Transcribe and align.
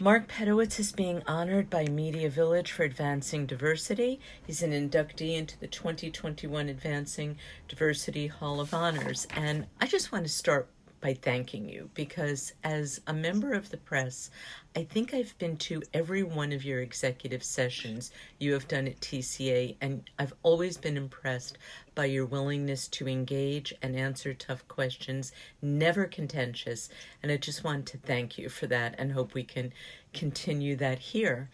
Mark 0.00 0.26
Pedowitz 0.26 0.80
is 0.80 0.90
being 0.90 1.22
honored 1.24 1.70
by 1.70 1.84
MediaVillage 1.84 2.68
for 2.68 2.82
advancing 2.82 3.46
diversity. 3.46 4.18
He's 4.44 4.60
an 4.60 4.72
inductee 4.72 5.36
into 5.36 5.56
the 5.60 5.68
2021 5.68 6.68
Advancing 6.68 7.36
Diversity 7.68 8.26
Hall 8.26 8.60
of 8.60 8.74
Honors. 8.74 9.28
And 9.36 9.66
I 9.80 9.86
just 9.86 10.10
want 10.10 10.24
to 10.24 10.32
start 10.32 10.68
by 11.04 11.12
thanking 11.12 11.68
you 11.68 11.90
because, 11.92 12.54
as 12.64 12.98
a 13.06 13.12
member 13.12 13.52
of 13.52 13.68
the 13.68 13.76
press, 13.76 14.30
I 14.74 14.84
think 14.84 15.12
I've 15.12 15.36
been 15.36 15.58
to 15.58 15.82
every 15.92 16.22
one 16.22 16.50
of 16.50 16.64
your 16.64 16.80
executive 16.80 17.44
sessions 17.44 18.10
you 18.38 18.54
have 18.54 18.66
done 18.68 18.88
at 18.88 19.00
TCA, 19.00 19.76
and 19.82 20.08
I've 20.18 20.32
always 20.42 20.78
been 20.78 20.96
impressed 20.96 21.58
by 21.94 22.06
your 22.06 22.24
willingness 22.24 22.88
to 22.88 23.06
engage 23.06 23.74
and 23.82 23.94
answer 23.94 24.32
tough 24.32 24.66
questions, 24.66 25.32
never 25.60 26.06
contentious. 26.06 26.88
And 27.22 27.30
I 27.30 27.36
just 27.36 27.64
want 27.64 27.84
to 27.88 27.98
thank 27.98 28.38
you 28.38 28.48
for 28.48 28.66
that 28.68 28.94
and 28.96 29.12
hope 29.12 29.34
we 29.34 29.44
can 29.44 29.74
continue 30.14 30.74
that 30.76 30.98
here. 30.98 31.50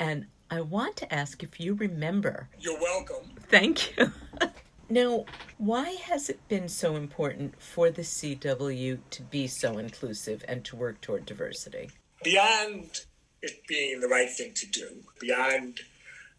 And 0.00 0.26
I 0.50 0.60
want 0.62 0.96
to 0.96 1.14
ask 1.14 1.44
if 1.44 1.60
you 1.60 1.74
remember. 1.74 2.48
You're 2.58 2.80
welcome. 2.80 3.30
Thank 3.48 3.96
you. 3.96 4.10
Now, 4.90 5.26
why 5.58 5.90
has 5.90 6.30
it 6.30 6.40
been 6.48 6.68
so 6.68 6.96
important 6.96 7.60
for 7.60 7.90
the 7.90 8.02
CW 8.02 8.98
to 9.10 9.22
be 9.22 9.46
so 9.46 9.76
inclusive 9.76 10.44
and 10.48 10.64
to 10.64 10.76
work 10.76 11.00
toward 11.02 11.26
diversity? 11.26 11.90
Beyond 12.24 13.04
it 13.42 13.66
being 13.68 14.00
the 14.00 14.08
right 14.08 14.30
thing 14.30 14.52
to 14.54 14.66
do, 14.66 14.88
beyond 15.20 15.80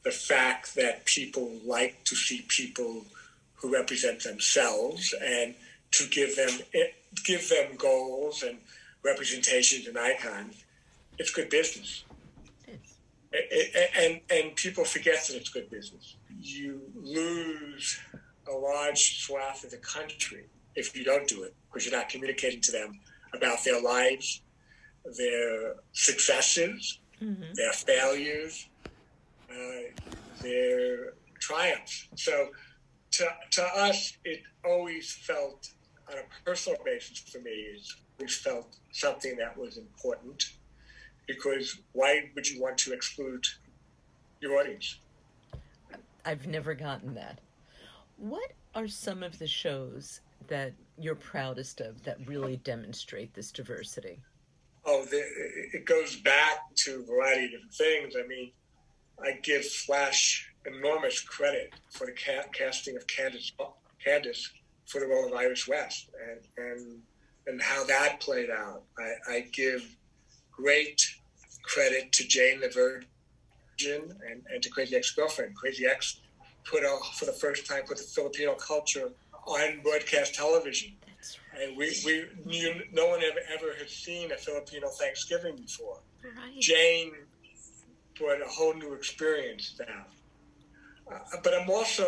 the 0.03 0.11
fact 0.11 0.75
that 0.75 1.05
people 1.05 1.51
like 1.63 2.03
to 2.05 2.15
see 2.15 2.43
people 2.47 3.05
who 3.53 3.71
represent 3.71 4.23
themselves 4.23 5.13
and 5.21 5.53
to 5.91 6.07
give 6.07 6.35
them 6.35 6.49
eh, 6.73 6.87
give 7.25 7.49
them 7.49 7.75
goals 7.77 8.43
and 8.43 8.57
representations 9.03 9.87
and 9.87 9.97
icons, 9.97 10.63
it's 11.17 11.31
good 11.31 11.49
business. 11.49 12.03
And 13.31 14.21
and 14.31 14.55
people 14.55 14.85
forget 14.85 15.27
that 15.27 15.35
it's 15.35 15.49
good 15.49 15.69
business. 15.69 16.15
You 16.39 16.81
lose 16.95 17.99
a 18.49 18.55
large 18.55 19.23
swath 19.23 19.63
of 19.63 19.71
the 19.71 19.77
country 19.77 20.45
if 20.75 20.95
you 20.95 21.03
don't 21.03 21.27
do 21.27 21.43
it 21.43 21.53
because 21.67 21.85
you're 21.85 21.95
not 21.95 22.09
communicating 22.09 22.61
to 22.61 22.71
them 22.71 22.99
about 23.33 23.63
their 23.63 23.81
lives, 23.81 24.41
their 25.17 25.75
successes, 25.93 26.99
mm-hmm. 27.21 27.53
their 27.53 27.73
failures, 27.73 28.67
uh, 29.51 30.03
their 30.41 31.13
triumphs. 31.39 32.07
So 32.15 32.49
to, 33.11 33.27
to 33.51 33.63
us, 33.63 34.17
it 34.23 34.41
always 34.65 35.11
felt, 35.11 35.69
on 36.09 36.17
a 36.17 36.45
personal 36.45 36.79
basis 36.83 37.19
for 37.19 37.39
me, 37.39 37.51
it 37.51 37.81
always 38.19 38.35
felt 38.37 38.77
something 38.91 39.37
that 39.37 39.57
was 39.57 39.77
important 39.77 40.53
because 41.27 41.77
why 41.93 42.29
would 42.35 42.49
you 42.49 42.61
want 42.61 42.77
to 42.79 42.93
exclude 42.93 43.45
your 44.41 44.59
audience? 44.59 44.97
I've 46.25 46.47
never 46.47 46.73
gotten 46.73 47.13
that. 47.15 47.39
What 48.19 48.51
are 48.75 48.87
some 48.87 49.23
of 49.23 49.39
the 49.39 49.47
shows 49.47 50.19
that 50.47 50.73
you're 50.97 51.15
proudest 51.15 51.79
of 51.79 52.03
that 52.03 52.17
really 52.27 52.57
demonstrate 52.57 53.33
this 53.33 53.49
diversity? 53.49 54.19
Oh, 54.85 55.05
the, 55.05 55.23
it 55.73 55.85
goes 55.85 56.17
back 56.17 56.75
to 56.75 57.01
a 57.01 57.05
variety 57.05 57.45
of 57.45 57.51
different 57.51 57.73
things. 57.73 58.15
I 58.21 58.27
mean, 58.27 58.51
I 59.23 59.39
give 59.41 59.65
Flash 59.65 60.51
enormous 60.65 61.21
credit 61.21 61.73
for 61.91 62.07
the 62.07 62.11
ca- 62.11 62.49
casting 62.51 62.97
of 62.97 63.07
Candace, 63.07 63.53
Candace 64.03 64.51
for 64.85 64.99
the 64.99 65.07
role 65.07 65.27
of 65.27 65.33
Iris 65.33 65.67
West 65.67 66.09
and, 66.29 66.39
and, 66.57 67.01
and 67.47 67.61
how 67.61 67.85
that 67.85 68.19
played 68.19 68.49
out. 68.49 68.83
I, 68.97 69.33
I 69.33 69.39
give 69.53 69.95
great 70.51 71.01
credit 71.63 72.11
to 72.13 72.27
Jane 72.27 72.59
the 72.59 72.69
Virgin 72.69 74.13
and, 74.29 74.43
and 74.53 74.61
to 74.61 74.69
Crazy 74.69 74.97
Ex 74.97 75.11
Girlfriend. 75.11 75.55
Crazy 75.55 75.85
Ex 75.85 76.19
put 76.63 76.83
a, 76.83 76.97
for 77.15 77.25
the 77.25 77.33
first 77.33 77.65
time 77.65 77.83
put 77.83 77.97
the 77.97 78.03
Filipino 78.03 78.55
culture 78.55 79.11
on 79.45 79.81
broadcast 79.81 80.35
television. 80.35 80.93
And 81.59 81.75
we, 81.75 81.93
we 82.05 82.25
knew, 82.45 82.81
no 82.93 83.07
one 83.07 83.21
ever, 83.21 83.39
ever 83.53 83.73
had 83.77 83.89
seen 83.89 84.31
a 84.31 84.37
Filipino 84.37 84.87
Thanksgiving 84.89 85.57
before. 85.57 85.99
Right. 86.23 86.59
Jane 86.59 87.11
brought 88.17 88.41
a 88.41 88.47
whole 88.47 88.73
new 88.73 88.93
experience 88.93 89.77
down. 89.77 90.05
Uh, 91.11 91.37
but 91.43 91.53
I'm 91.53 91.69
also 91.69 92.05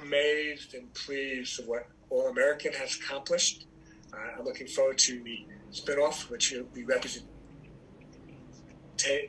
amazed 0.00 0.74
and 0.74 0.92
pleased 0.94 1.58
with 1.58 1.68
what 1.68 1.86
All 2.10 2.28
American 2.28 2.72
has 2.74 2.96
accomplished. 2.96 3.66
Uh, 4.12 4.38
I'm 4.38 4.44
looking 4.44 4.66
forward 4.66 4.98
to 4.98 5.22
the 5.22 5.46
spinoff, 5.72 6.30
which 6.30 6.52
will 6.52 6.64
be 6.64 6.84
represent- 6.84 7.26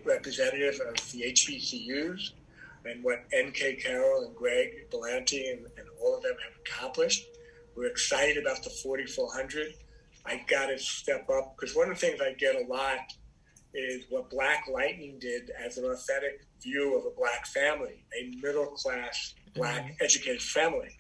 representative 0.03 0.79
of 0.88 1.11
the 1.11 1.23
HBCUs 1.31 2.31
and 2.85 3.03
what 3.03 3.25
N.K. 3.34 3.75
Carroll 3.75 4.25
and 4.25 4.35
Greg 4.35 4.90
Berlanti 4.91 5.51
and, 5.51 5.66
and 5.78 5.88
all 6.01 6.16
of 6.16 6.23
them 6.23 6.35
have 6.44 6.59
accomplished. 6.66 7.25
We're 7.75 7.88
excited 7.88 8.38
about 8.38 8.63
the 8.63 8.69
4400. 8.69 9.73
I 10.25 10.44
got 10.47 10.68
to 10.68 10.79
step 10.79 11.29
up 11.29 11.56
because 11.56 11.75
one 11.75 11.91
of 11.91 12.00
the 12.00 12.07
things 12.07 12.22
I 12.22 12.34
get 12.34 12.56
a 12.56 12.66
lot 12.68 13.00
is 13.73 14.06
what 14.09 14.29
Black 14.29 14.66
Lightning 14.72 15.18
did 15.19 15.51
as 15.63 15.78
an 15.78 15.85
authentic 15.85 16.46
view 16.63 16.97
of 16.97 17.06
a 17.06 17.16
black 17.16 17.46
family, 17.46 18.06
a 18.19 18.35
middle 18.41 18.68
class 18.68 19.35
black 19.53 19.84
mm-hmm. 19.84 20.03
educated 20.03 20.41
family. 20.41 20.96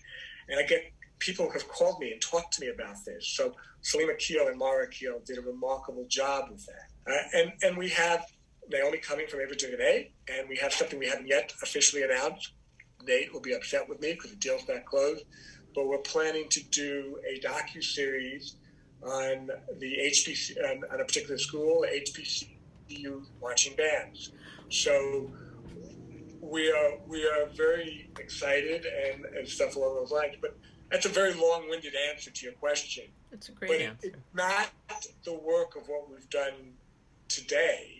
And 0.49 0.59
I 0.59 0.63
get 0.63 0.91
people 1.19 1.49
have 1.51 1.67
called 1.67 1.99
me 1.99 2.11
and 2.11 2.21
talked 2.21 2.53
to 2.53 2.61
me 2.61 2.69
about 2.69 2.97
this. 3.05 3.27
So 3.35 3.53
Salim 3.81 4.09
Akil 4.09 4.47
and 4.47 4.57
Mara 4.57 4.85
Akil 4.85 5.21
did 5.25 5.37
a 5.37 5.41
remarkable 5.41 6.05
job 6.09 6.49
with 6.51 6.65
that. 6.65 7.11
Uh, 7.11 7.39
and, 7.39 7.53
and 7.63 7.77
we 7.77 7.89
have 7.89 8.25
Naomi 8.69 8.97
coming 8.97 9.27
from 9.27 9.41
Ava 9.41 9.55
DuVernay, 9.55 10.09
and 10.27 10.49
we 10.49 10.57
have 10.57 10.73
something 10.73 10.99
we 10.99 11.07
haven't 11.07 11.27
yet 11.27 11.53
officially 11.61 12.03
announced. 12.03 12.51
Nate 13.05 13.31
will 13.33 13.41
be 13.41 13.53
upset 13.53 13.87
with 13.87 14.01
me 14.01 14.13
because 14.13 14.31
the 14.31 14.37
deal's 14.37 14.67
not 14.67 14.85
closed, 14.85 15.23
but 15.73 15.87
we're 15.87 15.97
planning 15.99 16.47
to 16.49 16.63
do 16.65 17.19
a 17.29 17.39
docu 17.39 17.83
series 17.83 18.55
on 19.03 19.49
the 19.79 19.97
HBC 20.03 20.57
on, 20.69 20.83
on, 20.91 21.01
a 21.01 21.05
particular 21.05 21.37
school, 21.37 21.85
HBCU 21.87 23.23
marching 23.39 23.75
bands. 23.75 24.31
So 24.69 25.31
we 26.41 26.71
are 26.71 26.97
we 27.07 27.23
are 27.25 27.47
very 27.55 28.09
excited 28.19 28.85
and, 28.85 29.25
and 29.25 29.47
stuff 29.47 29.75
along 29.75 29.95
those 29.95 30.11
lines. 30.11 30.35
But 30.41 30.57
that's 30.89 31.05
a 31.05 31.09
very 31.09 31.33
long-winded 31.33 31.93
answer 32.09 32.31
to 32.31 32.45
your 32.45 32.53
question. 32.53 33.05
It's 33.31 33.49
a 33.49 33.51
great 33.51 33.69
but 33.69 33.81
answer. 33.81 34.07
It, 34.07 34.15
it's 34.15 34.33
not 34.33 34.69
the 35.23 35.33
work 35.33 35.75
of 35.75 35.87
what 35.87 36.09
we've 36.09 36.29
done 36.29 36.73
today 37.27 37.94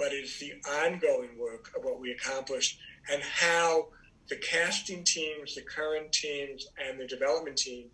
but 0.00 0.14
it's 0.14 0.38
the 0.38 0.54
ongoing 0.82 1.38
work 1.38 1.70
of 1.76 1.84
what 1.84 2.00
we 2.00 2.10
accomplished 2.10 2.80
and 3.12 3.22
how 3.22 3.86
the 4.30 4.36
casting 4.36 5.04
teams, 5.04 5.54
the 5.54 5.60
current 5.60 6.10
teams, 6.10 6.66
and 6.82 6.98
the 6.98 7.06
development 7.06 7.58
teams 7.58 7.92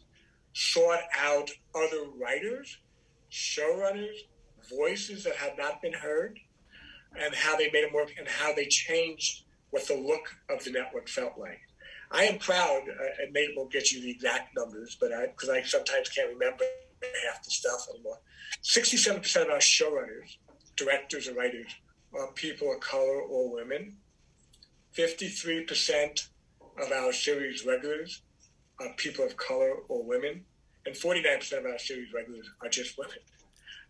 sought 0.55 1.00
out 1.19 1.50
other 1.75 2.05
writers, 2.16 2.78
showrunners, 3.33 4.19
voices 4.71 5.25
that 5.25 5.34
had 5.34 5.59
not 5.59 5.83
been 5.83 5.93
heard, 5.93 6.39
and 7.21 7.34
how 7.34 7.56
they 7.56 7.71
made 7.72 7.83
them 7.83 7.93
work 7.93 8.12
and 8.16 8.28
how 8.28 8.55
they 8.55 8.66
changed 8.66 9.43
what 9.71 9.89
the 9.89 9.97
look 9.97 10.33
of 10.49 10.62
the 10.62 10.71
network 10.71 11.09
felt 11.09 11.37
like. 11.37 11.61
I 12.12 12.22
am 12.25 12.39
proud, 12.39 12.83
uh, 12.89 13.22
and 13.25 13.33
Nate 13.33 13.50
won't 13.56 13.72
get 13.72 13.91
you 13.91 14.00
the 14.00 14.11
exact 14.11 14.56
numbers, 14.56 14.97
but 15.00 15.11
because 15.33 15.49
I, 15.49 15.59
I 15.59 15.62
sometimes 15.62 16.09
can't 16.09 16.33
remember 16.33 16.62
half 17.27 17.43
the 17.43 17.50
stuff 17.50 17.89
anymore. 17.93 18.21
67% 18.62 19.43
of 19.43 19.50
our 19.50 19.59
showrunners, 19.59 20.37
directors, 20.77 21.27
and 21.27 21.37
writers 21.37 21.75
are 22.15 22.28
people 22.33 22.72
of 22.72 22.81
color 22.81 23.21
or 23.21 23.53
women. 23.53 23.97
53% 24.97 26.28
of 26.83 26.93
our 26.93 27.12
series 27.12 27.65
regulars 27.67 28.22
are 28.81 28.93
people 28.97 29.25
of 29.25 29.37
color 29.37 29.75
or 29.89 30.03
women, 30.03 30.45
and 30.84 30.95
49% 30.95 31.59
of 31.59 31.66
our 31.66 31.78
series 31.78 32.13
regulars 32.13 32.51
are 32.63 32.69
just 32.69 32.97
women. 32.98 33.19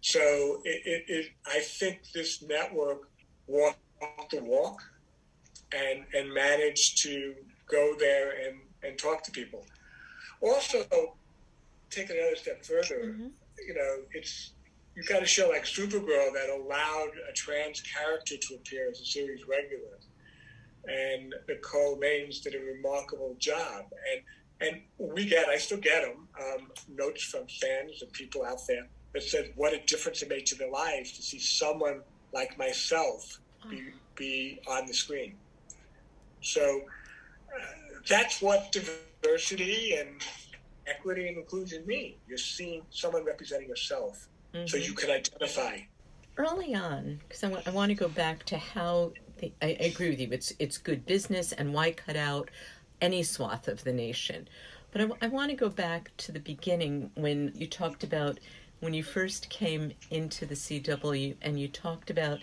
So 0.00 0.60
it, 0.64 0.82
it, 0.84 1.04
it, 1.08 1.26
I 1.46 1.60
think 1.60 2.00
this 2.14 2.42
network 2.42 3.08
walked 3.46 3.78
the 4.30 4.42
walk 4.42 4.80
and, 5.72 6.04
and 6.14 6.32
managed 6.32 7.02
to 7.02 7.34
go 7.68 7.94
there 7.98 8.32
and, 8.46 8.60
and 8.82 8.98
talk 8.98 9.22
to 9.24 9.30
people. 9.30 9.64
Also, 10.40 10.84
take 11.90 12.10
another 12.10 12.36
step 12.36 12.64
further, 12.64 13.06
mm-hmm. 13.06 13.28
you 13.66 13.74
know, 13.74 13.96
it's 14.12 14.52
you 14.96 15.02
got 15.02 15.22
a 15.22 15.26
show 15.26 15.50
like 15.50 15.64
Supergirl 15.64 16.32
that 16.32 16.48
allowed 16.48 17.10
a 17.28 17.32
trans 17.34 17.82
character 17.82 18.36
to 18.36 18.54
appear 18.54 18.88
as 18.90 18.98
a 19.00 19.04
series 19.04 19.46
regular, 19.46 19.98
and 20.88 21.34
Nicole 21.46 21.98
Maines 21.98 22.42
did 22.42 22.54
a 22.54 22.60
remarkable 22.60 23.36
job. 23.38 23.84
And 24.12 24.22
and 24.60 24.80
we 24.96 25.26
get, 25.26 25.48
I 25.48 25.58
still 25.58 25.76
get 25.76 26.02
them, 26.02 26.28
um, 26.40 26.70
notes 26.88 27.22
from 27.22 27.46
fans 27.60 28.00
and 28.00 28.10
people 28.12 28.42
out 28.42 28.60
there 28.66 28.86
that 29.12 29.22
said 29.22 29.52
what 29.54 29.74
a 29.74 29.80
difference 29.84 30.22
it 30.22 30.30
made 30.30 30.46
to 30.46 30.54
their 30.54 30.70
lives 30.70 31.12
to 31.12 31.22
see 31.22 31.38
someone 31.38 32.00
like 32.32 32.56
myself 32.56 33.38
be, 33.68 33.92
be 34.14 34.58
on 34.66 34.86
the 34.86 34.94
screen. 34.94 35.34
So 36.40 36.80
uh, 37.54 37.98
that's 38.08 38.40
what 38.40 38.72
diversity 38.72 39.96
and 39.96 40.22
equity 40.86 41.28
and 41.28 41.36
inclusion 41.36 41.84
mean. 41.86 42.14
You're 42.26 42.38
seeing 42.38 42.80
someone 42.90 43.26
representing 43.26 43.68
yourself 43.68 44.26
mm-hmm. 44.56 44.66
so 44.66 44.76
you 44.76 44.92
can 44.94 45.10
identify 45.10 45.78
early 46.36 46.74
on, 46.74 47.20
because 47.28 47.44
I, 47.44 47.48
w- 47.48 47.62
I 47.66 47.70
want 47.70 47.90
to 47.90 47.94
go 47.94 48.08
back 48.08 48.44
to 48.46 48.58
how 48.58 49.12
the, 49.38 49.52
I, 49.62 49.66
I 49.80 49.84
agree 49.84 50.10
with 50.10 50.20
you. 50.20 50.28
It's 50.30 50.52
it's 50.58 50.78
good 50.78 51.06
business, 51.06 51.52
and 51.52 51.72
why 51.72 51.92
cut 51.92 52.16
out 52.16 52.50
any 53.00 53.22
swath 53.22 53.68
of 53.68 53.84
the 53.84 53.92
nation? 53.92 54.48
But 54.92 55.00
I, 55.00 55.04
w- 55.04 55.18
I 55.22 55.28
want 55.28 55.50
to 55.50 55.56
go 55.56 55.68
back 55.68 56.10
to 56.18 56.32
the 56.32 56.40
beginning 56.40 57.10
when 57.14 57.52
you 57.54 57.66
talked 57.66 58.04
about 58.04 58.38
when 58.80 58.94
you 58.94 59.02
first 59.02 59.48
came 59.48 59.92
into 60.10 60.46
the 60.46 60.54
CW, 60.54 61.36
and 61.42 61.58
you 61.58 61.68
talked 61.68 62.10
about 62.10 62.40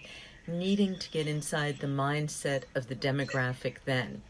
needing 0.48 0.98
to 0.98 1.09
get 1.12 1.27
inside 1.27 1.80
the 1.80 1.88
mindset 1.88 2.63
of 2.75 2.88
the 2.88 2.95
demographic 2.95 3.75
then. 3.86 4.21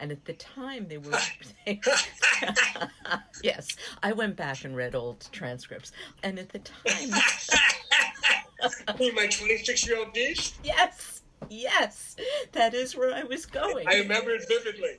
And 0.00 0.12
at 0.12 0.24
the 0.24 0.34
time, 0.34 0.86
they 0.88 0.98
were. 0.98 1.18
yes, 3.42 3.76
I 4.02 4.12
went 4.12 4.36
back 4.36 4.64
and 4.64 4.76
read 4.76 4.94
old 4.94 5.28
transcripts. 5.32 5.92
And 6.22 6.38
at 6.38 6.50
the 6.50 6.60
time. 6.60 7.10
My 9.14 9.26
26 9.26 9.86
year 9.86 9.98
old 9.98 10.14
niece? 10.14 10.54
Yes, 10.64 11.22
yes, 11.48 12.16
that 12.52 12.74
is 12.74 12.96
where 12.96 13.14
I 13.14 13.22
was 13.22 13.46
going. 13.46 13.86
I 13.86 13.98
remember 13.98 14.30
it 14.30 14.46
vividly. 14.48 14.98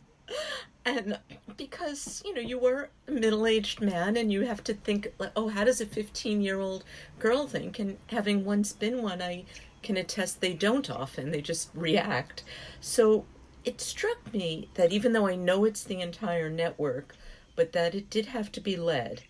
And 0.86 1.20
because, 1.58 2.22
you 2.26 2.34
know, 2.34 2.42
you 2.42 2.58
were 2.58 2.90
a 3.08 3.12
middle 3.12 3.46
aged 3.46 3.82
man 3.82 4.16
and 4.16 4.32
you 4.32 4.42
have 4.42 4.64
to 4.66 4.74
think, 4.74 5.12
like, 5.18 5.32
oh, 5.36 5.50
how 5.50 5.64
does 5.64 5.82
a 5.82 5.86
15 5.86 6.42
year 6.42 6.60
old 6.60 6.84
girl 7.20 7.48
think? 7.48 7.80
And 7.80 7.98
having 8.08 8.46
once 8.46 8.72
been 8.74 9.02
one, 9.02 9.22
I 9.22 9.44
can 9.82 9.98
attest 9.98 10.42
they 10.42 10.54
don't 10.54 10.90
often, 10.90 11.32
they 11.32 11.42
just 11.42 11.70
react. 11.74 12.44
So 12.80 13.26
it 13.64 13.82
struck 13.82 14.34
me 14.34 14.70
that 14.76 14.92
even 14.92 15.14
though 15.14 15.28
I 15.28 15.36
know 15.36 15.66
it's 15.66 15.84
the 15.84 16.02
entire 16.02 16.50
network, 16.50 17.16
but 17.56 17.74
that 17.74 17.96
it 17.96 18.10
did 18.10 18.28
have 18.28 18.52
to 18.54 18.62
be 18.62 18.76
led. 18.76 19.24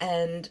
And 0.00 0.48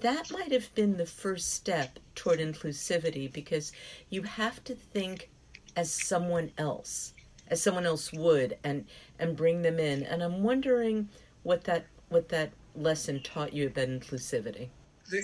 that 0.00 0.30
might 0.30 0.52
have 0.52 0.74
been 0.74 0.96
the 0.96 1.06
first 1.06 1.52
step 1.52 1.98
toward 2.14 2.40
inclusivity 2.40 3.32
because 3.32 3.72
you 4.10 4.22
have 4.22 4.62
to 4.64 4.74
think 4.74 5.30
as 5.76 5.90
someone 5.92 6.50
else 6.58 7.12
as 7.48 7.62
someone 7.62 7.86
else 7.86 8.12
would 8.12 8.58
and 8.64 8.84
and 9.18 9.36
bring 9.36 9.62
them 9.62 9.78
in. 9.78 10.02
And 10.02 10.22
i'm 10.22 10.42
wondering 10.42 11.08
what 11.42 11.64
that 11.64 11.86
what 12.08 12.28
that 12.30 12.52
lesson 12.74 13.22
taught 13.22 13.52
you 13.52 13.66
about 13.66 13.88
inclusivity. 13.88 14.68
The 15.10 15.22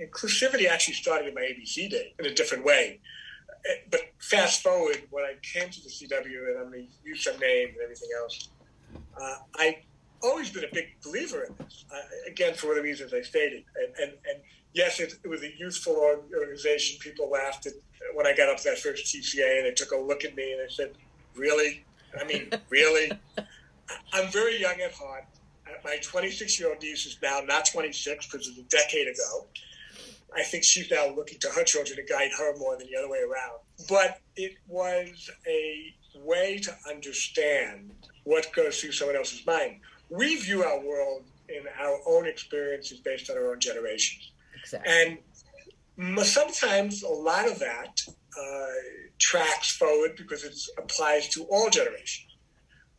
inclusivity 0.00 0.68
actually 0.68 0.94
started 0.94 1.28
in 1.28 1.34
my 1.34 1.42
abc 1.42 1.90
day 1.90 2.14
in 2.18 2.26
a 2.26 2.34
different 2.34 2.64
way 2.64 3.00
but 3.90 4.00
fast 4.18 4.62
forward 4.62 5.02
when 5.10 5.24
i 5.24 5.34
came 5.42 5.68
to 5.70 5.80
the 5.82 5.88
cw 5.88 6.24
and 6.24 6.58
i'm 6.58 6.70
going 6.70 6.86
to 6.86 7.08
use 7.08 7.24
some 7.24 7.38
name 7.38 7.68
and 7.68 7.78
everything 7.82 8.08
else 8.20 8.48
uh, 9.20 9.36
i 9.56 9.76
always 10.22 10.50
been 10.50 10.64
a 10.64 10.72
big 10.72 10.88
believer 11.02 11.44
in 11.44 11.54
this. 11.58 11.84
Uh, 11.92 12.00
again, 12.28 12.54
for 12.54 12.74
the 12.74 12.82
reasons 12.82 13.12
I 13.12 13.22
stated, 13.22 13.64
and 13.76 13.94
and, 13.96 14.12
and 14.28 14.40
yes, 14.72 15.00
it, 15.00 15.14
it, 15.24 15.28
was 15.28 15.42
a 15.42 15.56
youthful 15.56 15.96
organization. 15.96 16.98
People 17.00 17.30
laughed 17.30 17.66
at 17.66 17.72
when 18.14 18.26
I 18.26 18.34
got 18.34 18.48
up 18.48 18.58
to 18.58 18.64
that 18.64 18.78
first 18.78 19.06
TCA, 19.06 19.58
and 19.58 19.66
they 19.66 19.72
took 19.72 19.92
a 19.92 19.96
look 19.96 20.24
at 20.24 20.34
me 20.36 20.52
and 20.52 20.60
they 20.60 20.72
said, 20.72 20.92
"Really? 21.34 21.84
I 22.20 22.24
mean, 22.24 22.50
really?" 22.70 23.12
I'm 24.12 24.30
very 24.30 24.60
young 24.60 24.80
at 24.80 24.92
heart. 24.92 25.24
My 25.84 25.96
26 26.02 26.60
year 26.60 26.70
old 26.70 26.82
niece 26.82 27.06
is 27.06 27.18
now 27.22 27.40
not 27.44 27.66
26 27.66 28.26
because 28.26 28.46
it 28.46 28.50
was 28.50 28.58
a 28.58 28.62
decade 28.68 29.08
ago. 29.08 29.46
I 30.34 30.42
think 30.42 30.64
she's 30.64 30.90
now 30.90 31.14
looking 31.14 31.38
to 31.40 31.48
her 31.48 31.64
children 31.64 31.96
to 31.96 32.04
guide 32.04 32.30
her 32.38 32.56
more 32.58 32.76
than 32.76 32.88
the 32.90 32.98
other 32.98 33.08
way 33.08 33.20
around. 33.20 33.60
But 33.88 34.20
it 34.36 34.54
was 34.66 35.30
a 35.46 35.94
way 36.14 36.58
to 36.58 36.74
understand 36.88 37.92
what 38.24 38.52
goes 38.54 38.80
through 38.80 38.92
someone 38.92 39.16
else's 39.16 39.44
mind 39.46 39.80
we 40.12 40.36
view 40.36 40.62
our 40.62 40.78
world 40.78 41.24
in 41.48 41.64
our 41.80 41.98
own 42.06 42.26
experiences 42.26 43.00
based 43.00 43.30
on 43.30 43.36
our 43.36 43.50
own 43.50 43.60
generations. 43.60 44.32
Exactly. 44.62 45.18
And 45.96 46.26
sometimes 46.26 47.02
a 47.02 47.08
lot 47.08 47.50
of 47.50 47.58
that 47.60 48.00
uh, 48.38 48.66
tracks 49.18 49.76
forward 49.76 50.12
because 50.16 50.44
it 50.44 50.54
applies 50.78 51.28
to 51.30 51.44
all 51.44 51.70
generations. 51.70 52.36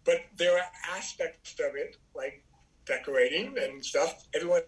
But 0.06 0.22
there 0.38 0.58
are 0.58 0.66
aspects 0.96 1.54
of 1.60 1.76
it, 1.76 1.98
like 2.16 2.44
decorating 2.86 3.56
and 3.58 3.86
stuff. 3.86 4.26
Everyone 4.34 4.64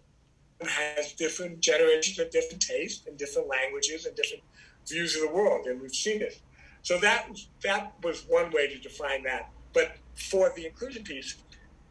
has 0.61 1.13
different 1.13 1.59
generations 1.59 2.19
of 2.19 2.31
different 2.31 2.61
tastes 2.61 3.05
and 3.07 3.17
different 3.17 3.47
languages 3.47 4.05
and 4.05 4.15
different 4.15 4.43
views 4.87 5.15
of 5.15 5.21
the 5.21 5.35
world, 5.35 5.65
and 5.67 5.81
we've 5.81 5.91
seen 5.91 6.21
it. 6.21 6.39
So 6.83 6.99
that 6.99 7.27
that 7.63 7.93
was 8.03 8.25
one 8.27 8.51
way 8.51 8.67
to 8.67 8.79
define 8.79 9.23
that. 9.23 9.49
But 9.73 9.97
for 10.15 10.51
the 10.55 10.65
inclusion 10.65 11.03
piece, 11.03 11.35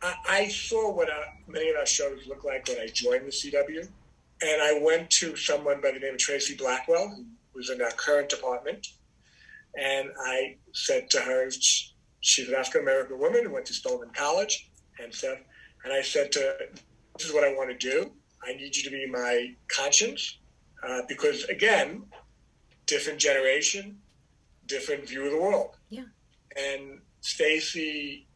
I, 0.03 0.15
I 0.29 0.49
saw 0.49 0.93
what 0.93 1.11
uh, 1.11 1.25
many 1.49 1.71
of 1.71 1.77
our 1.77 1.87
shows 1.87 2.27
look 2.27 2.45
like 2.45 2.67
when 2.69 2.79
I 2.79 2.87
joined 2.87 3.27
the 3.27 3.31
CW, 3.31 3.89
and 4.43 4.63
I 4.63 4.79
went 4.81 5.11
to 5.11 5.37
someone 5.37 5.81
by 5.81 5.91
the 5.91 5.99
name 5.99 6.15
of 6.15 6.19
Tracy 6.19 6.57
Blackwell, 6.57 7.09
who 7.09 7.25
was 7.55 7.71
in 7.71 7.83
our 7.83 7.91
current 7.91 8.29
department, 8.29 8.87
and 9.77 10.11
I 10.25 10.57
said 10.73 11.11
to 11.11 11.21
her, 11.21 11.51
she's 12.21 12.49
an 12.49 12.55
African 12.55 12.83
American 12.83 13.19
woman 13.19 13.45
who 13.45 13.53
went 13.53 13.67
to 13.67 13.75
Spelman 13.75 14.11
College 14.15 14.71
and 15.01 15.13
stuff, 15.13 15.39
and 15.85 15.93
I 15.93 16.03
said 16.03 16.33
to 16.33 16.39
her, 16.39 16.57
this 17.19 17.27
is 17.27 17.35
what 17.35 17.45
I 17.45 17.53
want 17.55 17.71
to 17.71 17.77
do. 17.77 18.13
I 18.47 18.55
need 18.55 18.77
you 18.77 18.83
to 18.85 18.91
be 18.91 19.07
my 19.07 19.55
conscience, 19.69 20.39
uh, 20.87 21.03
because 21.09 21.45
again, 21.45 22.05
different 22.87 23.19
generation, 23.19 23.99
different 24.67 25.09
view 25.09 25.25
of 25.27 25.33
the 25.33 25.41
world. 25.41 25.77
Yeah. 25.91 26.05
And 26.57 27.01
Stacy 27.21 28.27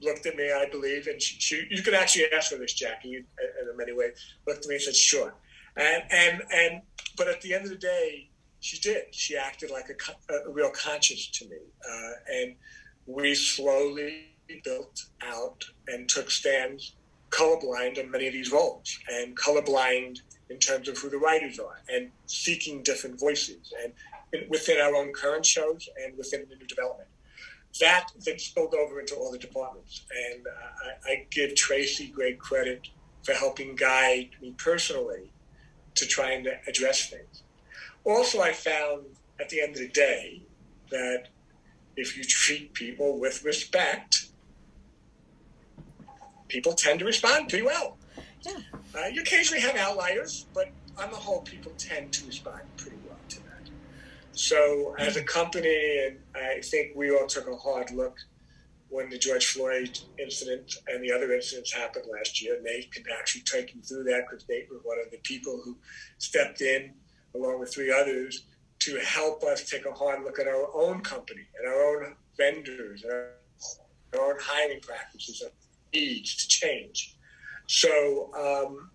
looked 0.00 0.26
at 0.26 0.36
me, 0.36 0.52
I 0.52 0.66
believe, 0.70 1.06
and 1.08 1.20
she, 1.20 1.38
she, 1.40 1.66
you 1.70 1.82
could 1.82 1.94
actually 1.94 2.26
ask 2.32 2.50
her 2.52 2.58
this, 2.58 2.74
Jackie, 2.74 3.16
in, 3.16 3.24
in 3.70 3.76
many 3.76 3.92
ways. 3.92 4.12
Looked 4.46 4.64
at 4.64 4.68
me 4.68 4.76
and 4.76 4.84
said, 4.84 4.94
"Sure," 4.94 5.34
and 5.76 6.02
and 6.10 6.42
and 6.52 6.82
but 7.16 7.28
at 7.28 7.40
the 7.42 7.54
end 7.54 7.64
of 7.64 7.70
the 7.70 7.76
day, 7.76 8.30
she 8.60 8.78
did. 8.78 9.14
She 9.14 9.36
acted 9.36 9.70
like 9.70 9.86
a, 9.88 10.32
a 10.34 10.50
real 10.50 10.70
conscience 10.70 11.28
to 11.28 11.48
me, 11.48 11.58
uh, 11.88 12.12
and 12.32 12.54
we 13.06 13.34
slowly 13.34 14.26
built 14.64 15.04
out 15.22 15.64
and 15.88 16.08
took 16.08 16.30
stands 16.30 16.94
colorblind 17.30 17.98
on 17.98 18.10
many 18.10 18.26
of 18.26 18.32
these 18.32 18.50
roles, 18.50 18.98
and 19.08 19.36
colorblind 19.36 20.20
in 20.50 20.58
terms 20.58 20.88
of 20.88 20.96
who 20.98 21.10
the 21.10 21.18
writers 21.18 21.58
are, 21.58 21.82
and 21.88 22.10
seeking 22.26 22.82
different 22.82 23.18
voices, 23.20 23.72
and 23.82 23.92
within 24.48 24.80
our 24.80 24.94
own 24.94 25.12
current 25.12 25.44
shows 25.44 25.88
and 26.04 26.16
within 26.18 26.44
the 26.50 26.56
new 26.56 26.66
development 26.66 27.08
that 27.80 28.10
then 28.24 28.38
spilled 28.38 28.74
over 28.74 29.00
into 29.00 29.14
all 29.14 29.30
the 29.30 29.38
departments. 29.38 30.02
And 30.32 30.46
uh, 30.46 31.08
I, 31.08 31.12
I, 31.12 31.26
give 31.30 31.54
Tracy 31.54 32.08
great 32.08 32.38
credit 32.38 32.88
for 33.24 33.32
helping 33.32 33.76
guide 33.76 34.30
me 34.40 34.54
personally 34.56 35.30
to 35.94 36.06
trying 36.06 36.44
to 36.44 36.56
address 36.66 37.08
things. 37.08 37.42
Also, 38.04 38.40
I 38.40 38.52
found 38.52 39.06
at 39.40 39.48
the 39.48 39.60
end 39.60 39.72
of 39.72 39.78
the 39.78 39.88
day 39.88 40.42
that 40.90 41.24
if 41.96 42.16
you 42.16 42.24
treat 42.24 42.72
people 42.74 43.18
with 43.18 43.44
respect, 43.44 44.27
people 46.48 46.72
tend 46.72 46.98
to 47.00 47.04
respond 47.04 47.48
pretty 47.48 47.64
well. 47.64 47.96
Yeah. 48.42 48.58
Uh, 48.96 49.06
you 49.06 49.22
occasionally 49.22 49.60
have 49.60 49.76
outliers, 49.76 50.46
but 50.54 50.70
on 50.96 51.10
the 51.10 51.16
whole, 51.16 51.42
people 51.42 51.72
tend 51.78 52.12
to 52.14 52.26
respond 52.26 52.60
pretty 52.76 52.96
well 53.06 53.18
to 53.28 53.36
that. 53.36 53.70
so, 54.32 54.94
as 54.98 55.16
a 55.16 55.22
company, 55.22 56.06
and 56.06 56.18
I 56.34 56.60
think 56.60 56.92
we 56.96 57.10
all 57.10 57.26
took 57.26 57.48
a 57.48 57.56
hard 57.56 57.90
look 57.92 58.18
when 58.88 59.10
the 59.10 59.18
George 59.18 59.46
Floyd 59.46 59.98
incident 60.18 60.76
and 60.88 61.04
the 61.04 61.12
other 61.12 61.32
incidents 61.32 61.72
happened 61.72 62.06
last 62.10 62.42
year. 62.42 62.58
Nate 62.62 62.90
can 62.92 63.04
actually 63.18 63.42
take 63.42 63.74
you 63.74 63.82
through 63.82 64.04
that 64.04 64.24
because 64.28 64.48
Nate 64.48 64.68
was 64.70 64.80
one 64.82 64.98
of 65.04 65.10
the 65.10 65.18
people 65.18 65.60
who 65.62 65.76
stepped 66.16 66.62
in, 66.62 66.92
along 67.34 67.60
with 67.60 67.72
three 67.72 67.92
others, 67.92 68.44
to 68.80 68.98
help 69.00 69.42
us 69.42 69.68
take 69.68 69.84
a 69.84 69.92
hard 69.92 70.24
look 70.24 70.38
at 70.38 70.46
our 70.46 70.74
own 70.74 71.00
company 71.00 71.42
and 71.58 71.68
our 71.68 71.82
own 71.84 72.14
vendors 72.36 73.02
and 73.02 73.12
our, 73.12 73.30
our 74.14 74.32
own 74.32 74.38
hiring 74.40 74.80
practices 74.80 75.42
needs 75.92 76.36
to 76.36 76.48
change. 76.48 77.16
So, 77.66 78.30
um, 78.34 78.90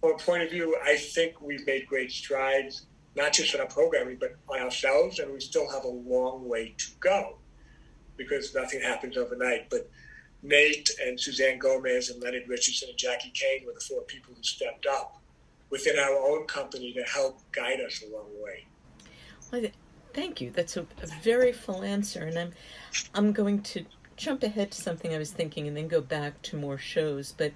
from 0.00 0.12
a 0.12 0.18
point 0.18 0.42
of 0.42 0.50
view, 0.50 0.76
I 0.84 0.96
think 0.96 1.40
we've 1.40 1.66
made 1.66 1.86
great 1.86 2.12
strides 2.12 2.86
not 3.16 3.32
just 3.32 3.54
in 3.54 3.60
our 3.60 3.66
programming, 3.66 4.18
but 4.20 4.36
on 4.48 4.60
ourselves, 4.60 5.18
and 5.18 5.32
we 5.32 5.40
still 5.40 5.68
have 5.70 5.84
a 5.84 5.88
long 5.88 6.46
way 6.46 6.74
to 6.76 6.86
go 7.00 7.38
because 8.16 8.54
nothing 8.54 8.80
happens 8.80 9.16
overnight. 9.16 9.70
But 9.70 9.88
Nate 10.42 10.90
and 11.02 11.18
Suzanne 11.18 11.58
Gomez 11.58 12.10
and 12.10 12.22
Leonard 12.22 12.46
Richardson 12.46 12.90
and 12.90 12.98
Jackie 12.98 13.32
Kane 13.34 13.66
were 13.66 13.72
the 13.72 13.80
four 13.80 14.02
people 14.02 14.34
who 14.36 14.42
stepped 14.42 14.86
up 14.86 15.20
within 15.70 15.98
our 15.98 16.14
own 16.14 16.46
company 16.46 16.92
to 16.92 17.02
help 17.02 17.40
guide 17.52 17.80
us 17.80 18.02
along 18.02 18.26
the 18.36 18.44
way. 18.44 18.66
Well, 19.50 19.70
thank 20.12 20.40
you. 20.40 20.50
That's 20.50 20.76
a, 20.76 20.82
a 21.02 21.06
very 21.22 21.52
full 21.52 21.82
answer, 21.82 22.20
and 22.20 22.38
I'm 22.38 22.52
I'm 23.14 23.32
going 23.32 23.62
to 23.62 23.84
jump 24.16 24.42
ahead 24.42 24.70
to 24.72 24.80
something 24.80 25.14
I 25.14 25.18
was 25.18 25.30
thinking 25.30 25.68
and 25.68 25.76
then 25.76 25.88
go 25.88 26.00
back 26.00 26.40
to 26.42 26.56
more 26.56 26.78
shows, 26.78 27.34
but 27.36 27.52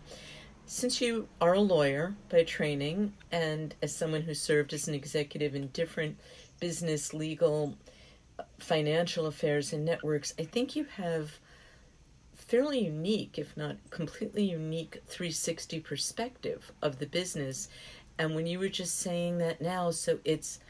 since 0.66 1.00
you 1.00 1.28
are 1.40 1.54
a 1.54 1.60
lawyer 1.60 2.14
by 2.28 2.44
training 2.44 3.12
and 3.32 3.74
as 3.82 3.94
someone 3.94 4.22
who 4.22 4.34
served 4.34 4.72
as 4.72 4.86
an 4.86 4.94
executive 4.94 5.54
in 5.54 5.66
different 5.68 6.16
business, 6.60 7.12
legal, 7.12 7.74
financial 8.58 9.26
affairs, 9.26 9.72
and 9.72 9.84
networks, 9.84 10.32
I 10.38 10.44
think 10.44 10.76
you 10.76 10.84
have 10.96 11.40
fairly 12.34 12.84
unique, 12.84 13.38
if 13.38 13.56
not 13.56 13.76
completely 13.90 14.44
unique, 14.44 15.02
360 15.06 15.80
perspective 15.80 16.72
of 16.82 16.98
the 16.98 17.06
business. 17.06 17.68
And 18.18 18.34
when 18.34 18.46
you 18.46 18.58
were 18.58 18.68
just 18.68 18.98
saying 18.98 19.38
that 19.38 19.60
now, 19.60 19.90
so 19.90 20.20
it's 20.24 20.60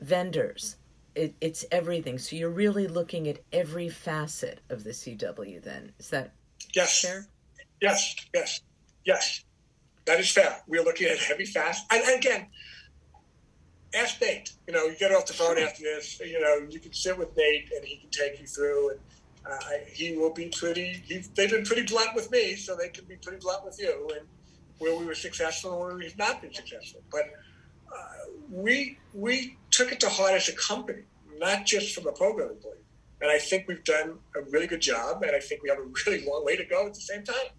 vendors. 0.00 0.76
It, 1.14 1.34
it's 1.40 1.64
everything. 1.70 2.18
So 2.18 2.36
you're 2.36 2.50
really 2.50 2.86
looking 2.86 3.28
at 3.28 3.40
every 3.52 3.88
facet 3.88 4.60
of 4.70 4.84
the 4.84 4.90
CW. 4.90 5.62
Then 5.62 5.92
is 5.98 6.08
that 6.10 6.32
yes, 6.74 7.02
fair? 7.02 7.26
Yes, 7.80 8.14
yes, 8.34 8.60
yes. 9.04 9.44
That 10.06 10.20
is 10.20 10.30
fair. 10.30 10.60
We're 10.66 10.82
looking 10.82 11.08
at 11.08 11.18
heavy 11.18 11.44
fast, 11.44 11.86
and, 11.92 12.02
and 12.02 12.18
again, 12.18 12.46
ask 13.94 14.20
Nate. 14.20 14.52
You 14.66 14.72
know, 14.72 14.84
you 14.84 14.96
get 14.98 15.12
off 15.12 15.26
the 15.26 15.32
phone 15.32 15.56
sure. 15.56 15.66
after 15.66 15.82
this. 15.82 16.20
You 16.20 16.40
know, 16.40 16.66
you 16.68 16.80
can 16.80 16.92
sit 16.92 17.16
with 17.16 17.36
Nate, 17.36 17.70
and 17.76 17.84
he 17.84 17.96
can 17.96 18.10
take 18.10 18.40
you 18.40 18.46
through. 18.46 18.90
And 18.90 19.00
uh, 19.50 19.58
he 19.86 20.16
will 20.16 20.32
be 20.32 20.46
pretty. 20.46 21.02
He, 21.06 21.18
they've 21.34 21.50
been 21.50 21.64
pretty 21.64 21.82
blunt 21.82 22.14
with 22.14 22.30
me, 22.30 22.56
so 22.56 22.76
they 22.76 22.88
can 22.88 23.04
be 23.04 23.16
pretty 23.16 23.38
blunt 23.38 23.64
with 23.64 23.78
you. 23.80 24.08
And 24.16 24.26
where 24.78 24.98
we 24.98 25.06
were 25.06 25.14
successful, 25.14 25.72
and 25.72 25.80
where 25.80 25.96
we've 25.96 26.18
not 26.18 26.42
been 26.42 26.52
successful. 26.52 27.02
But 27.10 27.30
uh, 27.92 28.30
we 28.50 28.98
we 29.14 29.56
took 29.82 29.92
it 29.92 30.00
to 30.00 30.08
heart 30.08 30.32
as 30.32 30.48
a 30.48 30.52
company, 30.52 31.02
not 31.38 31.66
just 31.66 31.94
from 31.94 32.06
a 32.06 32.12
programming 32.12 32.56
point. 32.56 32.76
And 33.20 33.30
I 33.30 33.38
think 33.38 33.66
we've 33.66 33.82
done 33.82 34.18
a 34.36 34.42
really 34.50 34.66
good 34.68 34.80
job, 34.80 35.22
and 35.22 35.34
I 35.34 35.40
think 35.40 35.62
we 35.62 35.68
have 35.70 35.78
a 35.78 35.82
really 36.06 36.24
long 36.24 36.44
way 36.44 36.56
to 36.56 36.64
go 36.64 36.86
at 36.86 36.94
the 36.94 37.00
same 37.00 37.24
time. 37.24 37.50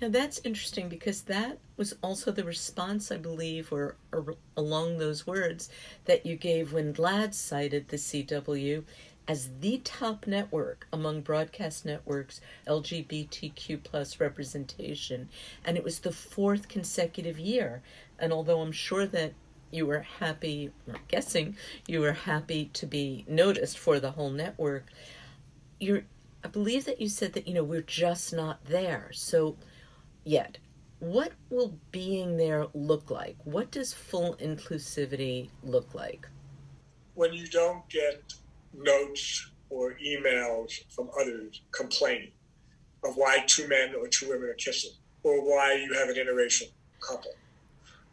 Now 0.00 0.08
that's 0.08 0.40
interesting 0.44 0.88
because 0.88 1.22
that 1.22 1.58
was 1.76 1.94
also 2.02 2.32
the 2.32 2.42
response, 2.42 3.12
I 3.12 3.16
believe, 3.16 3.72
or, 3.72 3.96
or, 4.12 4.34
along 4.56 4.98
those 4.98 5.26
words 5.26 5.68
that 6.06 6.26
you 6.26 6.34
gave 6.34 6.72
when 6.72 6.92
GLAAD 6.92 7.32
cited 7.34 7.88
the 7.88 7.96
CW 7.96 8.84
as 9.28 9.50
the 9.60 9.78
top 9.78 10.26
network 10.26 10.86
among 10.92 11.20
broadcast 11.20 11.86
networks 11.86 12.40
LGBTQ 12.66 13.82
plus 13.84 14.18
representation, 14.18 15.28
and 15.64 15.76
it 15.76 15.84
was 15.84 16.00
the 16.00 16.12
fourth 16.12 16.68
consecutive 16.68 17.38
year. 17.38 17.80
And 18.18 18.32
although 18.32 18.60
I'm 18.60 18.72
sure 18.72 19.06
that 19.06 19.32
you 19.74 19.86
were 19.86 20.06
happy, 20.20 20.70
I'm 20.88 21.00
guessing 21.08 21.56
you 21.86 22.00
were 22.00 22.12
happy 22.12 22.70
to 22.74 22.86
be 22.86 23.24
noticed 23.28 23.78
for 23.78 23.98
the 23.98 24.12
whole 24.12 24.30
network, 24.30 24.86
you're 25.80 26.04
I 26.44 26.48
believe 26.48 26.84
that 26.84 27.00
you 27.00 27.08
said 27.08 27.32
that 27.32 27.48
you 27.48 27.54
know 27.54 27.64
we're 27.64 27.80
just 27.80 28.32
not 28.32 28.64
there. 28.66 29.10
So 29.12 29.56
yet. 30.24 30.58
What 31.00 31.32
will 31.50 31.78
being 31.90 32.38
there 32.38 32.66
look 32.72 33.10
like? 33.10 33.36
What 33.44 33.70
does 33.70 33.92
full 33.92 34.36
inclusivity 34.36 35.50
look 35.62 35.94
like? 35.94 36.26
When 37.14 37.34
you 37.34 37.46
don't 37.46 37.86
get 37.90 38.32
notes 38.72 39.50
or 39.68 39.96
emails 40.02 40.72
from 40.94 41.10
others 41.20 41.60
complaining 41.72 42.32
of 43.04 43.16
why 43.16 43.44
two 43.46 43.68
men 43.68 43.94
or 43.94 44.08
two 44.08 44.30
women 44.30 44.48
are 44.48 44.54
kissing, 44.54 44.92
or 45.22 45.42
why 45.44 45.74
you 45.74 45.92
have 45.92 46.08
an 46.08 46.14
interracial 46.14 46.70
couple, 47.06 47.32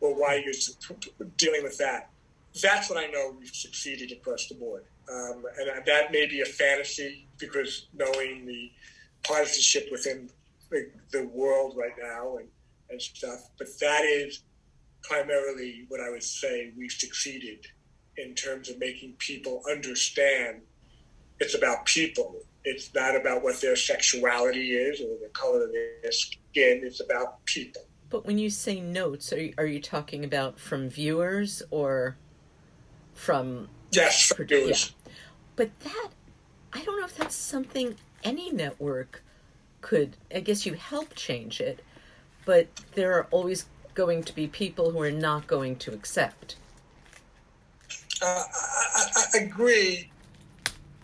or 0.01 0.19
why 0.19 0.35
you're 0.43 0.53
dealing 1.37 1.63
with 1.63 1.77
that, 1.77 2.09
that's 2.61 2.89
what 2.89 2.99
I 3.01 3.07
know 3.07 3.35
we've 3.39 3.55
succeeded 3.55 4.11
across 4.11 4.47
the 4.47 4.55
board. 4.55 4.83
Um, 5.11 5.43
and 5.59 5.85
that 5.85 6.11
may 6.11 6.27
be 6.27 6.41
a 6.41 6.45
fantasy 6.45 7.27
because 7.37 7.87
knowing 7.93 8.45
the 8.45 8.71
partisanship 9.23 9.87
within 9.91 10.29
the, 10.69 10.89
the 11.11 11.27
world 11.27 11.75
right 11.77 11.93
now 12.01 12.37
and, 12.37 12.47
and 12.89 13.01
stuff. 13.01 13.49
But 13.57 13.67
that 13.79 14.03
is 14.03 14.43
primarily 15.03 15.85
what 15.87 16.01
I 16.01 16.09
would 16.09 16.23
say 16.23 16.71
we've 16.77 16.91
succeeded 16.91 17.65
in 18.17 18.35
terms 18.35 18.69
of 18.69 18.79
making 18.79 19.13
people 19.13 19.61
understand 19.69 20.61
it's 21.39 21.55
about 21.55 21.85
people. 21.85 22.35
It's 22.63 22.93
not 22.93 23.15
about 23.15 23.41
what 23.41 23.59
their 23.61 23.75
sexuality 23.75 24.73
is 24.73 25.01
or 25.01 25.17
the 25.19 25.29
color 25.33 25.63
of 25.63 25.71
their 25.71 26.11
skin. 26.11 26.81
It's 26.83 27.01
about 27.01 27.43
people. 27.45 27.81
But 28.11 28.25
when 28.25 28.37
you 28.37 28.49
say 28.49 28.81
notes, 28.81 29.31
are 29.31 29.41
you, 29.41 29.53
are 29.57 29.65
you 29.65 29.79
talking 29.79 30.25
about 30.25 30.59
from 30.59 30.89
viewers 30.89 31.63
or 31.71 32.17
from? 33.13 33.69
Yes, 33.91 34.25
from 34.25 34.45
viewers. 34.45 34.93
Yeah. 35.05 35.13
But 35.55 35.79
that, 35.79 36.09
I 36.73 36.83
don't 36.83 36.99
know 36.99 37.05
if 37.05 37.15
that's 37.15 37.35
something 37.35 37.95
any 38.23 38.51
network 38.51 39.23
could, 39.79 40.17
I 40.33 40.41
guess 40.41 40.65
you 40.65 40.73
help 40.73 41.15
change 41.15 41.61
it, 41.61 41.83
but 42.45 42.67
there 42.93 43.13
are 43.13 43.27
always 43.31 43.65
going 43.93 44.23
to 44.23 44.35
be 44.35 44.47
people 44.47 44.91
who 44.91 45.01
are 45.01 45.11
not 45.11 45.47
going 45.47 45.77
to 45.77 45.93
accept. 45.93 46.57
Uh, 48.21 48.43
I, 48.53 49.25
I, 49.33 49.37
agree, 49.39 50.11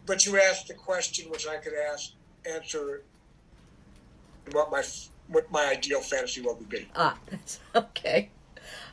but 0.05 0.25
you 0.25 0.39
asked 0.39 0.69
a 0.69 0.73
question 0.73 1.29
which 1.31 1.47
I 1.47 1.57
could 1.57 1.73
ask, 1.73 2.11
answer 2.45 3.03
what 4.51 4.71
my 4.71 4.83
what 5.27 5.51
my 5.51 5.65
ideal 5.65 6.01
fantasy 6.01 6.41
world 6.41 6.59
would 6.59 6.69
be. 6.69 6.87
Ah, 6.95 7.17
that's 7.29 7.59
okay. 7.75 8.29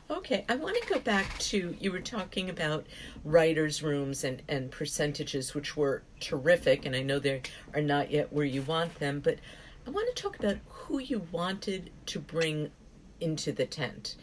Okay, 0.09 0.45
I 0.47 0.55
want 0.55 0.79
to 0.81 0.93
go 0.93 0.99
back 0.99 1.37
to 1.39 1.75
you 1.79 1.91
were 1.91 1.99
talking 1.99 2.49
about 2.49 2.85
writers' 3.23 3.81
rooms 3.81 4.23
and, 4.23 4.41
and 4.47 4.69
percentages, 4.69 5.55
which 5.55 5.75
were 5.75 6.03
terrific, 6.19 6.85
and 6.85 6.95
I 6.95 7.01
know 7.01 7.17
they 7.17 7.41
are 7.73 7.81
not 7.81 8.11
yet 8.11 8.31
where 8.31 8.45
you 8.45 8.61
want 8.61 8.99
them, 8.99 9.19
but 9.19 9.39
I 9.87 9.89
want 9.89 10.15
to 10.15 10.21
talk 10.21 10.37
about 10.37 10.57
who 10.67 10.99
you 10.99 11.25
wanted 11.31 11.89
to 12.07 12.19
bring 12.19 12.71
into 13.19 13.51
the 13.51 13.65
tent. 13.65 14.15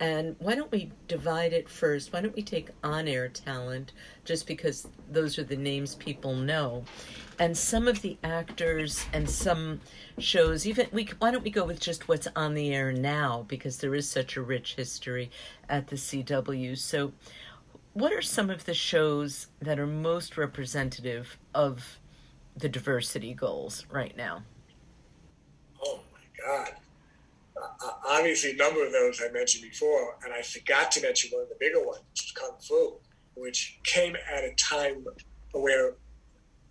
And 0.00 0.34
why 0.38 0.54
don't 0.54 0.72
we 0.72 0.90
divide 1.08 1.52
it 1.52 1.68
first? 1.68 2.10
Why 2.10 2.22
don't 2.22 2.34
we 2.34 2.42
take 2.42 2.70
on 2.82 3.06
air 3.06 3.28
talent, 3.28 3.92
just 4.24 4.46
because 4.46 4.88
those 5.10 5.38
are 5.38 5.44
the 5.44 5.56
names 5.56 5.94
people 5.94 6.34
know, 6.34 6.84
and 7.38 7.56
some 7.56 7.86
of 7.86 8.00
the 8.00 8.16
actors 8.24 9.04
and 9.12 9.28
some 9.28 9.82
shows. 10.18 10.66
Even 10.66 10.86
we, 10.90 11.04
why 11.18 11.30
don't 11.30 11.44
we 11.44 11.50
go 11.50 11.66
with 11.66 11.80
just 11.80 12.08
what's 12.08 12.26
on 12.34 12.54
the 12.54 12.74
air 12.74 12.92
now, 12.92 13.44
because 13.46 13.76
there 13.76 13.94
is 13.94 14.08
such 14.08 14.38
a 14.38 14.42
rich 14.42 14.74
history 14.74 15.30
at 15.68 15.88
the 15.88 15.96
CW. 15.96 16.78
So, 16.78 17.12
what 17.92 18.12
are 18.12 18.22
some 18.22 18.48
of 18.48 18.64
the 18.64 18.74
shows 18.74 19.48
that 19.60 19.78
are 19.78 19.86
most 19.86 20.38
representative 20.38 21.36
of 21.54 21.98
the 22.56 22.70
diversity 22.70 23.34
goals 23.34 23.84
right 23.90 24.16
now? 24.16 24.44
Oh 25.82 26.00
my 26.10 26.42
God. 26.42 26.79
Uh, 27.82 27.90
obviously, 28.08 28.52
a 28.52 28.56
number 28.56 28.84
of 28.84 28.92
those 28.92 29.20
I 29.26 29.30
mentioned 29.32 29.62
before, 29.62 30.16
and 30.24 30.32
I 30.34 30.42
forgot 30.42 30.90
to 30.92 31.02
mention 31.02 31.30
one 31.30 31.42
of 31.42 31.48
the 31.48 31.56
bigger 31.58 31.84
ones, 31.84 32.32
Kung 32.34 32.56
Fu, 32.60 32.96
which 33.34 33.78
came 33.84 34.16
at 34.30 34.44
a 34.44 34.54
time 34.54 35.06
where 35.52 35.94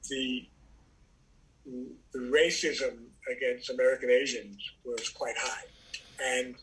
the 0.10 0.48
the 2.14 2.20
racism 2.20 3.06
against 3.32 3.70
American 3.70 4.10
Asians 4.10 4.58
was 4.86 5.10
quite 5.10 5.36
high, 5.38 5.64
and 6.24 6.56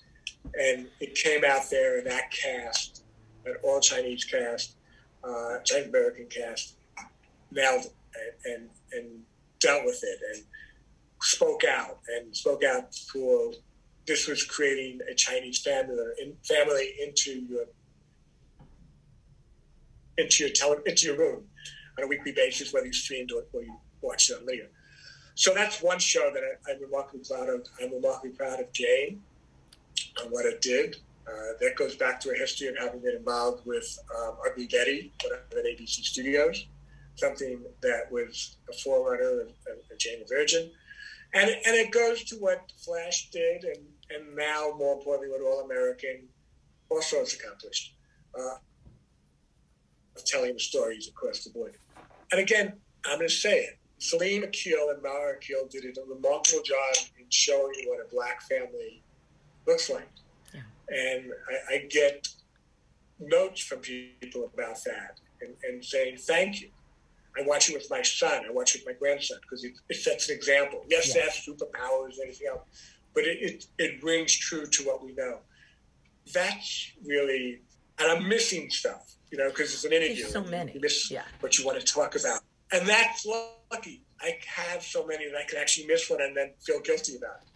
and 0.60 0.86
it 1.00 1.14
came 1.14 1.44
out 1.44 1.68
there 1.70 1.98
in 1.98 2.04
that 2.04 2.30
cast, 2.30 3.02
an 3.46 3.56
all 3.62 3.80
Chinese 3.80 4.24
cast, 4.24 4.76
uh, 5.24 5.58
Chinese 5.64 5.88
American 5.88 6.26
cast, 6.26 6.76
nailed 7.50 7.86
and, 8.14 8.54
and 8.54 8.68
and 8.92 9.22
dealt 9.58 9.84
with 9.84 10.02
it 10.02 10.18
and 10.34 10.44
spoke 11.22 11.62
out 11.64 11.98
and 12.08 12.34
spoke 12.36 12.62
out 12.62 12.94
for 13.12 13.52
this 14.06 14.28
was 14.28 14.44
creating 14.44 15.00
a 15.10 15.14
Chinese 15.14 15.60
family 15.60 15.96
in, 16.22 16.34
family 16.44 16.94
into 17.02 17.40
your 17.48 17.64
into 20.18 20.44
your 20.44 20.52
tele, 20.52 20.76
into 20.86 21.06
your 21.06 21.18
room 21.18 21.44
on 21.98 22.04
a 22.04 22.06
weekly 22.06 22.32
basis, 22.32 22.72
whether 22.72 22.86
you 22.86 22.92
streamed 22.92 23.32
or, 23.32 23.44
or 23.52 23.62
you 23.62 23.76
watched 24.00 24.30
it 24.30 24.46
later. 24.46 24.68
So 25.34 25.52
that's 25.52 25.82
one 25.82 25.98
show 25.98 26.30
that 26.32 26.42
I, 26.42 26.70
am 26.72 26.80
remarkably 26.80 27.20
proud 27.28 27.50
of. 27.50 27.66
I'm 27.82 27.92
remarkably 27.92 28.30
proud 28.30 28.60
of 28.60 28.72
Jane 28.72 29.22
and 30.22 30.30
what 30.30 30.46
it 30.46 30.62
did. 30.62 30.96
Uh, 31.26 31.58
that 31.60 31.74
goes 31.76 31.96
back 31.96 32.20
to 32.20 32.30
a 32.30 32.34
history 32.34 32.68
of 32.68 32.76
having 32.78 33.00
been 33.00 33.16
involved 33.16 33.66
with 33.66 33.98
um, 34.16 34.36
Ugly 34.48 34.68
Betty 34.68 35.12
at 35.24 35.64
ABC 35.64 36.04
Studios, 36.04 36.66
something 37.16 37.62
that 37.82 38.10
was 38.10 38.56
a 38.70 38.72
forerunner 38.78 39.40
of, 39.42 39.48
of, 39.48 39.78
of 39.90 39.98
Jane 39.98 40.20
the 40.20 40.34
Virgin 40.34 40.70
and 41.36 41.50
and 41.50 41.76
it 41.76 41.90
goes 41.90 42.24
to 42.24 42.36
what 42.36 42.72
Flash 42.84 43.28
did, 43.30 43.64
and 43.64 43.84
and 44.10 44.34
now 44.36 44.72
more 44.76 44.94
importantly, 44.94 45.30
what 45.30 45.40
All 45.42 45.64
American 45.64 46.28
also 46.88 47.18
has 47.18 47.34
accomplished, 47.34 47.94
uh, 48.38 48.56
of 50.16 50.24
telling 50.24 50.54
the 50.54 50.60
stories 50.60 51.08
across 51.08 51.44
the 51.44 51.50
board. 51.50 51.76
And 52.32 52.40
again, 52.40 52.74
I'm 53.04 53.18
going 53.18 53.28
to 53.28 53.34
say 53.34 53.60
it: 53.60 53.78
Salim 53.98 54.44
Akil 54.44 54.90
and 54.90 55.02
Mara 55.02 55.34
Akil 55.36 55.68
did 55.70 55.84
a 55.84 56.00
remarkable 56.08 56.62
job 56.62 56.96
in 57.18 57.26
showing 57.30 57.74
what 57.86 58.00
a 58.00 58.08
black 58.12 58.42
family 58.42 59.02
looks 59.66 59.90
like, 59.90 60.08
yeah. 60.54 60.60
and 60.88 61.32
I, 61.70 61.74
I 61.74 61.78
get 61.90 62.28
notes 63.18 63.62
from 63.62 63.78
people 63.78 64.50
about 64.52 64.84
that 64.84 65.18
and, 65.40 65.54
and 65.64 65.82
saying 65.82 66.18
thank 66.18 66.60
you 66.60 66.68
I 67.38 67.42
watch 67.42 67.68
it 67.68 67.74
with 67.74 67.90
my 67.90 68.02
son. 68.02 68.44
I 68.46 68.50
watch 68.50 68.74
it 68.74 68.82
with 68.84 68.94
my 68.94 68.98
grandson 68.98 69.38
because 69.42 69.62
it, 69.64 69.74
it, 69.88 69.96
sets 69.96 70.28
an 70.28 70.36
example. 70.36 70.84
Yes, 70.88 71.14
yes. 71.14 71.36
has 71.36 71.46
superpowers 71.46 72.14
and 72.14 72.24
anything 72.24 72.48
else, 72.48 72.62
but 73.16 73.24
it, 73.24 73.38
it, 73.40 73.66
it 73.78 74.04
rings 74.04 74.32
true 74.32 74.66
to 74.66 74.84
what 74.84 75.04
we 75.04 75.12
know. 75.14 75.38
That's 76.32 76.92
really, 77.04 77.62
and 77.98 78.12
I'm 78.12 78.28
missing 78.28 78.70
stuff, 78.70 79.16
you 79.32 79.38
know, 79.38 79.48
because 79.48 79.74
it's 79.74 79.84
an 79.84 79.92
interview. 79.92 80.22
There's 80.22 80.32
so 80.32 80.44
many. 80.44 80.74
You 80.74 80.80
miss 80.80 81.10
yeah. 81.10 81.22
what 81.40 81.58
you 81.58 81.66
want 81.66 81.80
to 81.80 81.84
talk 81.84 82.14
about. 82.14 82.40
And 82.70 82.86
that's 82.86 83.26
lucky. 83.26 84.02
I 84.20 84.38
have 84.46 84.82
so 84.82 85.04
many 85.06 85.28
that 85.28 85.36
I 85.36 85.44
can 85.44 85.58
actually 85.58 85.86
miss 85.86 86.08
one 86.08 86.20
and 86.20 86.36
then 86.36 86.52
feel 86.60 86.80
guilty 86.80 87.16
about 87.16 87.40
it 87.42 87.48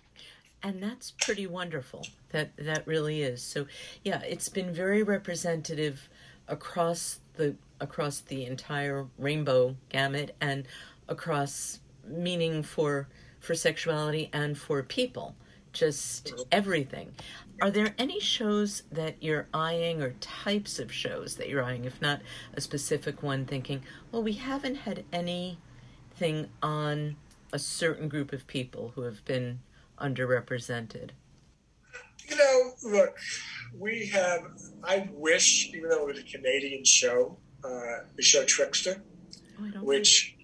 and 0.62 0.82
that's 0.82 1.12
pretty 1.12 1.46
wonderful 1.46 2.06
that 2.30 2.50
that 2.56 2.86
really 2.86 3.22
is 3.22 3.42
so 3.42 3.66
yeah 4.04 4.20
it's 4.22 4.48
been 4.48 4.72
very 4.72 5.02
representative 5.02 6.08
across 6.48 7.20
the 7.36 7.54
across 7.80 8.20
the 8.20 8.44
entire 8.44 9.06
rainbow 9.18 9.74
gamut 9.88 10.34
and 10.40 10.66
across 11.08 11.80
meaning 12.06 12.62
for 12.62 13.08
for 13.38 13.54
sexuality 13.54 14.28
and 14.32 14.58
for 14.58 14.82
people 14.82 15.34
just 15.72 16.32
everything. 16.50 17.14
Are 17.62 17.70
there 17.70 17.94
any 17.98 18.20
shows 18.20 18.82
that 18.90 19.22
you're 19.22 19.46
eyeing 19.52 20.02
or 20.02 20.10
types 20.20 20.78
of 20.78 20.92
shows 20.92 21.36
that 21.36 21.48
you're 21.48 21.62
eyeing? 21.62 21.84
If 21.84 22.00
not 22.00 22.20
a 22.54 22.60
specific 22.60 23.22
one 23.22 23.44
thinking 23.44 23.82
well 24.12 24.22
we 24.22 24.32
haven't 24.32 24.76
had 24.76 25.04
anything 25.12 26.48
on 26.62 27.16
a 27.52 27.58
certain 27.58 28.08
group 28.08 28.32
of 28.32 28.46
people 28.46 28.92
who 28.94 29.02
have 29.02 29.24
been 29.24 29.60
underrepresented. 29.98 31.10
You 32.28 32.36
know 32.36 32.72
look 32.84 33.18
we 33.78 34.06
have 34.06 34.42
i 34.84 35.08
wish 35.12 35.70
even 35.74 35.90
though 35.90 36.08
it 36.08 36.14
was 36.14 36.18
a 36.18 36.22
canadian 36.22 36.84
show 36.84 37.36
uh, 37.64 38.04
the 38.16 38.22
show 38.22 38.44
trickster 38.44 39.02
oh, 39.60 39.64
which 39.84 40.36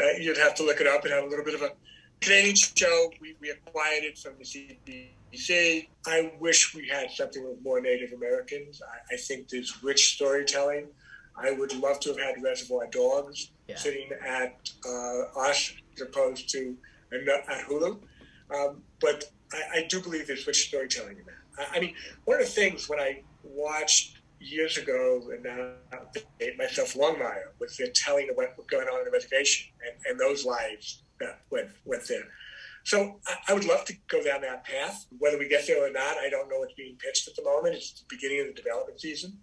uh, 0.00 0.18
you'd 0.18 0.36
have 0.36 0.54
to 0.54 0.62
look 0.62 0.80
it 0.80 0.86
up 0.86 1.04
and 1.04 1.12
have 1.12 1.24
a 1.24 1.26
little 1.26 1.44
bit 1.44 1.54
of 1.54 1.62
a 1.62 1.72
Canadian 2.24 2.56
show. 2.56 3.10
We, 3.20 3.36
we 3.40 3.50
acquired 3.50 4.04
it 4.04 4.18
from 4.18 4.32
the 4.38 4.44
CBC. 4.44 5.88
I 6.06 6.32
wish 6.40 6.74
we 6.74 6.88
had 6.88 7.10
something 7.10 7.46
with 7.46 7.62
more 7.62 7.80
Native 7.80 8.12
Americans. 8.12 8.80
I, 8.82 9.14
I 9.14 9.16
think 9.18 9.48
there's 9.48 9.82
rich 9.82 10.14
storytelling. 10.14 10.86
I 11.36 11.50
would 11.50 11.74
love 11.76 12.00
to 12.00 12.10
have 12.10 12.18
had 12.18 12.42
Reservation 12.42 12.90
Dogs 12.90 13.50
yeah. 13.68 13.76
sitting 13.76 14.08
at 14.26 14.70
uh, 14.86 15.40
us 15.40 15.74
as 15.94 16.02
opposed 16.02 16.48
to 16.50 16.76
at 17.12 17.66
Hulu. 17.68 17.98
Um, 18.54 18.82
but 19.00 19.24
I, 19.52 19.78
I, 19.78 19.86
do 19.88 20.00
believe 20.00 20.26
there's 20.26 20.46
rich 20.46 20.68
storytelling 20.68 21.18
in 21.18 21.24
that. 21.24 21.70
I, 21.72 21.76
I, 21.76 21.80
mean, 21.80 21.94
one 22.24 22.40
of 22.40 22.46
the 22.46 22.52
things 22.52 22.88
when 22.88 23.00
I 23.00 23.22
watched 23.42 24.18
years 24.40 24.78
ago, 24.78 25.22
and 25.32 25.42
now 25.42 25.72
myself 26.58 26.94
Longmire, 26.94 27.48
was 27.58 27.76
the 27.76 27.88
telling 27.88 28.30
of 28.30 28.36
what 28.36 28.56
was 28.56 28.66
going 28.66 28.86
on 28.86 29.00
in 29.00 29.04
the 29.04 29.10
reservation 29.10 29.72
and, 29.84 29.96
and 30.06 30.20
those 30.20 30.44
lives 30.44 31.02
that 31.24 31.40
went 31.50 31.68
went 31.84 32.06
there. 32.08 32.24
So 32.84 33.18
I, 33.26 33.36
I, 33.48 33.54
would 33.54 33.64
love 33.64 33.84
to 33.86 33.94
go 34.08 34.22
down 34.22 34.42
that 34.42 34.64
path. 34.64 35.06
Whether 35.18 35.38
we 35.38 35.48
get 35.48 35.66
there 35.66 35.86
or 35.86 35.90
not, 35.90 36.18
I 36.18 36.28
don't 36.28 36.50
know 36.50 36.58
what's 36.58 36.74
being 36.74 36.96
pitched 36.96 37.26
at 37.28 37.34
the 37.34 37.42
moment. 37.42 37.74
It's 37.74 37.92
the 37.92 38.04
beginning 38.08 38.40
of 38.40 38.46
the 38.48 38.62
development 38.62 39.00
season. 39.00 39.38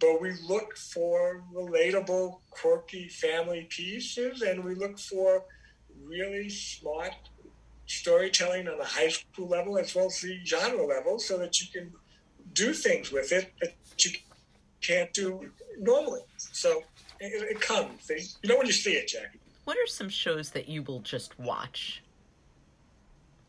But 0.00 0.20
we 0.20 0.32
look 0.48 0.76
for 0.76 1.44
relatable, 1.54 2.40
quirky 2.50 3.08
family 3.08 3.66
pieces, 3.68 4.42
and 4.42 4.64
we 4.64 4.74
look 4.74 4.98
for 4.98 5.44
really 6.02 6.48
smart 6.48 7.12
storytelling 7.86 8.68
on 8.68 8.78
the 8.78 8.84
high 8.84 9.08
school 9.08 9.48
level 9.48 9.78
as 9.78 9.94
well 9.94 10.06
as 10.06 10.20
the 10.20 10.40
genre 10.44 10.84
level 10.84 11.18
so 11.18 11.36
that 11.38 11.60
you 11.60 11.66
can 11.72 11.92
do 12.54 12.72
things 12.72 13.12
with 13.12 13.32
it 13.32 13.52
that 13.60 13.74
you 13.98 14.12
can't 14.80 15.12
do 15.12 15.50
normally. 15.78 16.22
So 16.36 16.82
it, 17.20 17.50
it 17.50 17.60
comes. 17.60 18.10
You 18.42 18.48
know 18.48 18.56
when 18.56 18.66
you 18.66 18.72
see 18.72 18.92
it, 18.92 19.08
Jackie. 19.08 19.38
What 19.64 19.76
are 19.76 19.86
some 19.86 20.08
shows 20.08 20.50
that 20.50 20.68
you 20.68 20.82
will 20.82 21.00
just 21.00 21.38
watch? 21.38 22.02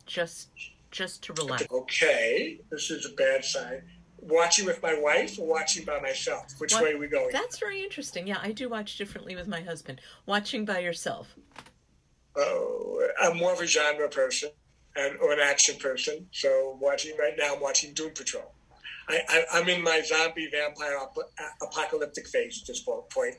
Just 0.05 0.49
just 0.91 1.23
to 1.23 1.33
relax. 1.33 1.65
Okay, 1.71 2.59
this 2.69 2.91
is 2.91 3.05
a 3.05 3.13
bad 3.15 3.43
sign. 3.43 3.81
Watching 4.19 4.65
with 4.65 4.81
my 4.81 4.93
wife 4.93 5.39
or 5.39 5.47
watching 5.47 5.85
by 5.85 5.99
myself? 5.99 6.53
Which 6.59 6.71
what? 6.73 6.83
way 6.83 6.93
are 6.93 6.97
we 6.97 7.07
going? 7.07 7.31
That's 7.31 7.57
very 7.57 7.81
interesting. 7.81 8.27
Yeah, 8.27 8.37
I 8.41 8.51
do 8.51 8.69
watch 8.69 8.97
differently 8.97 9.35
with 9.35 9.47
my 9.47 9.61
husband. 9.61 10.01
Watching 10.25 10.65
by 10.65 10.79
yourself. 10.79 11.35
Oh, 12.35 13.05
I'm 13.21 13.37
more 13.37 13.53
of 13.53 13.59
a 13.59 13.67
genre 13.67 14.07
person 14.07 14.51
and 14.95 15.17
or 15.17 15.33
an 15.33 15.39
action 15.39 15.77
person. 15.77 16.27
So 16.31 16.77
watching 16.79 17.17
right 17.17 17.33
now, 17.37 17.55
I'm 17.55 17.61
watching 17.61 17.93
Doom 17.93 18.11
Patrol. 18.11 18.53
I, 19.09 19.45
am 19.53 19.67
in 19.67 19.83
my 19.83 20.01
zombie 20.01 20.47
vampire 20.49 20.97
ap- 21.01 21.51
apocalyptic 21.61 22.27
phase 22.27 22.61
at 22.61 22.67
this 22.67 22.81
point, 22.81 23.35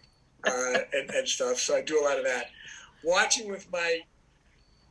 uh, 0.47 0.79
and, 0.93 1.11
and 1.11 1.29
stuff. 1.29 1.59
So 1.59 1.77
I 1.77 1.83
do 1.83 2.01
a 2.01 2.05
lot 2.05 2.19
of 2.19 2.25
that 2.25 2.51
watching 3.05 3.49
with 3.49 3.71
my 3.71 4.01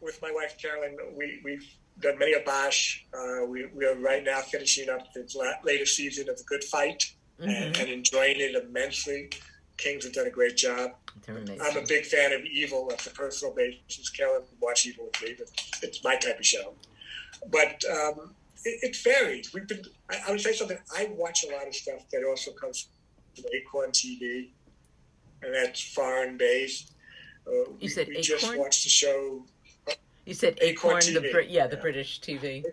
with 0.01 0.21
my 0.21 0.31
wife 0.31 0.57
Carolyn, 0.61 0.97
we 1.15 1.41
we've 1.43 1.67
done 1.99 2.17
many 2.19 2.33
a 2.33 2.39
Bosch. 2.41 3.01
Uh, 3.13 3.45
we 3.45 3.65
we 3.73 3.85
are 3.85 3.95
right 3.95 4.23
now 4.23 4.39
finishing 4.39 4.89
up 4.89 5.11
the 5.13 5.55
latest 5.63 5.95
season 5.95 6.29
of 6.29 6.37
The 6.37 6.43
Good 6.43 6.63
Fight 6.63 7.11
mm-hmm. 7.39 7.49
and, 7.49 7.77
and, 7.77 7.89
enjoying 7.89 8.35
it 8.37 8.55
immensely. 8.55 9.29
Kings 9.77 10.03
have 10.03 10.13
done 10.13 10.27
a 10.27 10.31
great 10.31 10.55
job. 10.55 10.91
I'm 11.27 11.77
a 11.77 11.85
big 11.87 12.05
fan 12.05 12.31
of 12.31 12.41
Evil 12.45 12.89
on 12.91 12.93
a 12.93 13.09
personal 13.09 13.53
basis. 13.53 14.09
Carolyn 14.09 14.43
watch 14.61 14.85
Evil 14.85 15.05
with 15.05 15.21
me, 15.23 15.35
but 15.37 15.47
it's 15.81 16.03
my 16.03 16.15
type 16.15 16.39
of 16.39 16.45
show. 16.45 16.73
But 17.49 17.83
um, 17.89 18.33
it, 18.65 18.79
it, 18.83 18.95
varies. 18.97 19.53
We've 19.53 19.67
been. 19.67 19.83
I, 20.09 20.19
I 20.27 20.31
would 20.31 20.41
say 20.41 20.53
something. 20.53 20.77
I 20.95 21.11
watch 21.15 21.43
a 21.43 21.51
lot 21.53 21.67
of 21.67 21.75
stuff 21.75 22.07
that 22.11 22.23
also 22.23 22.51
comes 22.51 22.87
from 23.35 23.45
Acorn 23.53 23.91
TV, 23.91 24.49
and 25.43 25.53
that's 25.53 25.81
foreign 25.93 26.37
based. 26.37 26.93
Uh, 27.47 27.71
you 27.79 27.89
said 27.89 28.07
we, 28.07 28.15
we 28.15 28.19
Acorn? 28.21 28.39
just 28.39 28.57
watched 28.57 28.83
the 28.83 28.89
show. 28.89 29.45
You 30.25 30.33
said 30.33 30.57
Acorn, 30.61 31.01
Acorn 31.01 31.13
the 31.13 31.31
Brit, 31.31 31.49
yeah, 31.49 31.67
the 31.67 31.77
British 31.77 32.21
TV. 32.21 32.63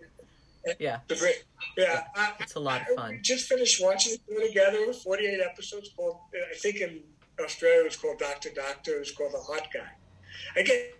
Yeah, 0.79 0.99
the 1.09 1.17
Brit, 1.17 1.45
yeah, 1.77 2.05
I, 2.15 2.33
it's 2.39 2.55
a 2.55 2.61
lot 2.61 2.83
of 2.83 2.97
fun. 2.97 3.11
we 3.13 3.19
just 3.19 3.49
finished 3.49 3.83
watching 3.83 4.15
it 4.15 4.49
together. 4.49 4.93
Forty-eight 4.93 5.41
episodes. 5.41 5.91
Called, 5.97 6.19
I 6.35 6.55
think 6.57 6.77
in 6.77 7.01
Australia 7.43 7.81
it 7.81 7.85
was 7.85 7.97
called 7.97 8.19
Doctor 8.19 8.51
Doctor. 8.55 8.97
It 8.97 9.01
was 9.01 9.11
called 9.11 9.33
The 9.33 9.41
Heart 9.41 9.69
Guy. 9.73 10.61
Again, 10.61 10.91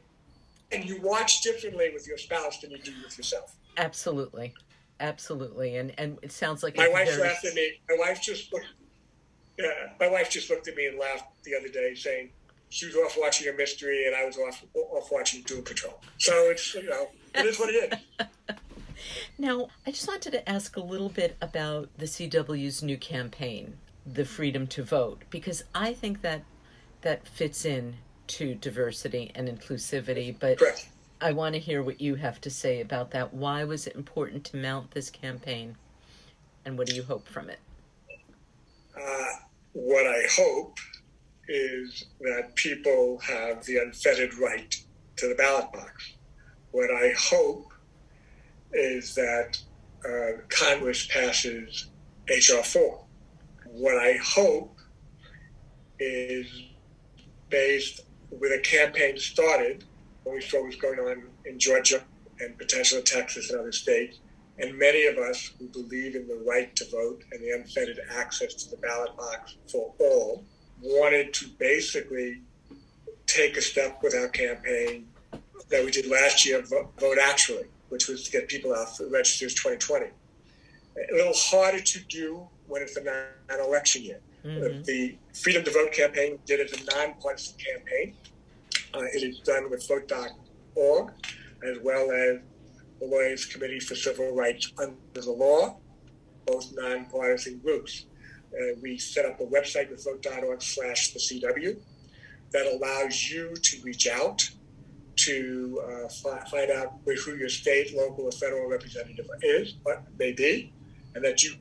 and 0.73 0.85
you 0.85 1.01
watch 1.03 1.43
differently 1.43 1.91
with 1.93 2.07
your 2.07 2.19
spouse 2.19 2.59
than 2.61 2.71
you 2.71 2.79
do 2.79 2.93
with 3.05 3.17
yourself. 3.17 3.55
Absolutely, 3.77 4.55
absolutely, 4.99 5.77
and 5.77 5.93
and 5.99 6.19
it 6.23 6.33
sounds 6.33 6.63
like 6.63 6.77
my 6.77 6.89
wife 6.89 7.09
very... 7.09 7.23
laughed 7.23 7.45
at 7.45 7.55
me. 7.55 7.81
My 7.89 7.97
wife 7.99 8.21
just 8.21 8.53
looked. 8.53 8.67
Yeah, 9.61 9.91
my 9.99 10.09
wife 10.09 10.31
just 10.31 10.51
looked 10.51 10.69
at 10.69 10.77
me 10.77 10.87
and 10.87 10.99
laughed 10.99 11.27
the 11.45 11.55
other 11.55 11.69
day, 11.69 11.95
saying, 11.95 12.31
she 12.71 12.87
was 12.87 12.95
off 12.95 13.17
watching 13.19 13.49
a 13.49 13.53
mystery, 13.53 14.07
and 14.07 14.17
I 14.17 14.25
was 14.25 14.39
off 14.39 14.65
off 14.75 15.11
watching 15.13 15.43
Doom 15.43 15.63
Patrol. 15.63 16.01
So 16.19 16.51
it's 16.51 16.75
you 16.75 16.89
know 16.89 17.09
it 17.35 17.45
is 17.45 17.59
what 17.59 17.69
it 17.75 17.93
is. 17.93 18.27
now, 19.39 19.69
I 19.87 19.91
just 19.91 20.09
wanted 20.09 20.33
to 20.33 20.49
ask 20.49 20.77
a 20.77 20.81
little 20.81 21.09
bit 21.09 21.37
about 21.43 21.91
the 21.99 22.07
CW's 22.07 22.83
new 22.83 22.97
campaign, 22.97 23.77
the 24.07 24.25
Freedom 24.25 24.67
to 24.69 24.83
Vote, 24.85 25.23
because 25.31 25.65
I 25.75 25.93
think 25.93 26.23
that 26.23 26.45
that 27.03 27.27
fits 27.27 27.65
in 27.65 27.97
to 28.29 28.55
diversity 28.55 29.33
and 29.35 29.49
inclusivity. 29.49 30.35
But 30.39 30.59
Correct. 30.59 30.89
I 31.21 31.33
want 31.33 31.55
to 31.57 31.61
hear 31.61 31.83
what 31.83 32.01
you 32.01 32.15
have 32.15 32.41
to 32.43 32.51
say 32.51 32.81
about 32.81 33.11
that. 33.11 33.35
Why 33.35 33.65
was 33.65 33.89
it 33.89 33.97
important 33.97 34.45
to 34.47 34.57
mount 34.57 34.93
this 34.93 35.11
campaign, 35.11 35.75
and 36.65 36.79
what 36.79 36.87
do 36.87 36.95
you 36.95 37.03
hope 37.03 37.27
from 37.27 37.51
it? 37.51 37.59
Hope 40.37 40.79
is 41.49 42.05
that 42.21 42.55
people 42.55 43.19
have 43.27 43.65
the 43.65 43.79
unfettered 43.79 44.35
right 44.35 44.75
to 45.17 45.29
the 45.29 45.35
ballot 45.35 45.73
box. 45.73 46.15
What 46.71 46.91
I 46.91 47.13
hope 47.19 47.73
is 48.73 49.15
that 49.17 49.59
uh, 50.09 50.43
Congress 50.49 51.09
passes 51.09 51.87
H.R. 52.29 52.63
4. 52.63 53.05
What 53.73 53.97
I 53.97 54.19
hope 54.23 54.79
is 55.99 56.47
based 57.49 58.03
with 58.31 58.53
a 58.53 58.61
campaign 58.61 59.19
started 59.19 59.85
when 60.23 60.37
we 60.37 60.41
saw 60.41 60.59
what 60.59 60.67
was 60.67 60.77
going 60.77 61.01
on 61.01 61.25
in 61.45 61.59
Georgia 61.59 62.03
and 62.39 62.57
potentially 62.57 63.03
Texas 63.03 63.51
and 63.51 63.61
other 63.61 63.73
states, 63.73 64.21
and 64.61 64.77
many 64.79 65.07
of 65.07 65.17
us 65.17 65.53
who 65.59 65.67
believe 65.69 66.15
in 66.15 66.29
the 66.29 66.43
right 66.47 66.75
to 66.77 66.85
vote 66.91 67.25
and 67.33 67.43
the 67.43 67.51
unfettered 67.51 68.01
access 68.11 68.55
to 68.55 68.71
the 68.71 68.77
ballot 68.77 69.17
box 69.17 69.57
for 69.71 69.95
all 69.99 70.45
wanted 70.83 71.33
to 71.35 71.47
basically 71.59 72.43
take 73.27 73.57
a 73.57 73.63
step 73.63 74.03
with 74.03 74.15
our 74.15 74.29
campaign 74.29 75.09
that 75.71 75.85
we 75.85 75.91
did 75.91 76.07
last 76.07 76.45
year, 76.45 76.63
Vote 76.63 77.19
Actually, 77.23 77.65
which 77.89 78.09
was 78.09 78.25
to 78.25 78.31
get 78.31 78.49
people 78.49 78.75
out 78.75 78.97
for 78.97 79.09
registers 79.09 79.55
2020. 79.55 80.07
A 80.07 81.15
little 81.15 81.33
harder 81.35 81.81
to 81.81 82.01
do 82.07 82.47
when 82.67 82.83
it's 82.83 82.97
a 82.97 83.05
non-election 83.05 84.03
year. 84.03 84.21
Mm-hmm. 84.45 84.83
The 84.83 85.17
Freedom 85.35 85.63
to 85.65 85.71
Vote 85.71 85.93
campaign 85.93 86.39
did 86.45 86.61
it 86.61 86.73
as 86.73 86.83
a 86.83 86.97
nonpartisan 86.97 87.55
campaign. 87.59 88.15
Uh, 88.95 89.05
it 89.15 89.23
is 89.23 89.39
done 89.41 89.71
with 89.71 89.87
Vote.org, 89.87 91.13
as 91.63 91.79
well 91.83 92.11
as 92.11 92.39
the 93.01 93.07
Lawyers 93.07 93.47
Committee 93.47 93.81
for 93.81 93.95
Civil 93.95 94.35
Rights 94.35 94.73
Under 94.79 94.95
the 95.15 95.33
Law, 95.33 95.77
both 96.47 96.73
nonpartisan 96.77 97.59
groups. 97.59 98.07
Uh, 98.53 98.75
we 98.83 98.99
set 98.99 99.25
up 99.25 99.41
a 99.41 99.47
website 99.47 99.91
with 99.91 100.05
vote.org 100.05 100.63
slash 100.63 101.13
the 101.13 101.19
CW 101.19 101.79
that 102.53 102.67
allows 102.67 103.31
you 103.31 103.55
to 103.55 103.81
reach 103.83 104.07
out 104.07 104.49
to 105.17 105.83
uh, 105.87 106.09
fi- 106.09 106.45
find 106.51 106.71
out 106.71 106.95
who 107.05 107.37
your 107.37 107.49
state, 107.49 107.95
local, 107.97 108.25
or 108.25 108.33
federal 108.33 108.69
representative 108.69 109.29
is, 109.43 109.75
what 109.83 110.03
may 110.19 110.33
be, 110.33 110.73
and 111.15 111.25
that 111.25 111.43
you 111.43 111.55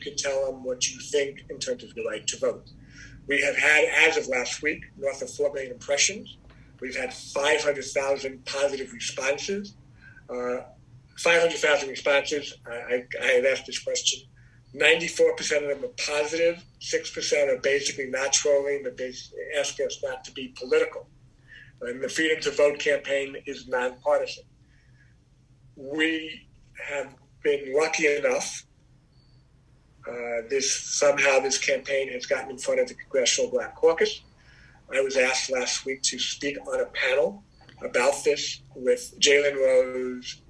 can 0.00 0.16
tell 0.16 0.46
them 0.46 0.64
what 0.64 0.90
you 0.90 1.00
think 1.00 1.44
in 1.50 1.58
terms 1.58 1.82
of 1.82 1.94
your 1.96 2.06
right 2.06 2.26
to 2.26 2.38
vote. 2.38 2.68
We 3.26 3.40
have 3.42 3.56
had, 3.56 3.84
as 4.06 4.16
of 4.16 4.28
last 4.28 4.62
week, 4.62 4.84
north 4.98 5.22
of 5.22 5.30
4 5.30 5.52
million 5.52 5.72
impressions. 5.72 6.36
We've 6.80 6.96
had 6.96 7.12
500,000 7.12 8.44
positive 8.44 8.92
responses. 8.92 9.76
Uh, 10.28 10.62
500,000 11.18 11.88
responses. 11.88 12.54
I, 12.66 12.72
I, 12.72 13.04
I 13.22 13.26
have 13.26 13.44
asked 13.44 13.66
this 13.66 13.78
question 13.78 14.20
94% 14.74 15.62
of 15.62 15.68
them 15.68 15.84
are 15.84 15.94
positive, 16.04 16.64
6% 16.80 17.48
are 17.48 17.60
basically 17.60 18.06
not 18.06 18.32
trolling, 18.32 18.80
but 18.82 18.96
they 18.96 19.12
ask 19.56 19.78
us 19.80 20.02
not 20.02 20.24
to 20.24 20.32
be 20.32 20.48
political. 20.58 21.06
And 21.80 22.02
the 22.02 22.08
Freedom 22.08 22.40
to 22.42 22.50
Vote 22.50 22.80
campaign 22.80 23.36
is 23.46 23.68
nonpartisan. 23.68 24.44
We 25.76 26.48
have 26.88 27.14
been 27.42 27.72
lucky 27.76 28.16
enough. 28.16 28.64
Uh, 30.08 30.42
this 30.50 30.98
somehow 30.98 31.38
this 31.40 31.56
campaign 31.56 32.12
has 32.12 32.26
gotten 32.26 32.50
in 32.50 32.58
front 32.58 32.80
of 32.80 32.88
the 32.88 32.94
Congressional 32.94 33.50
Black 33.50 33.74
Caucus. 33.76 34.22
I 34.92 35.00
was 35.00 35.16
asked 35.16 35.50
last 35.50 35.86
week 35.86 36.02
to 36.02 36.18
speak 36.18 36.58
on 36.66 36.80
a 36.80 36.86
panel 36.86 37.42
about 37.82 38.22
this 38.24 38.60
with 38.74 39.14
Jalen 39.20 39.56
Rose, 39.56 40.42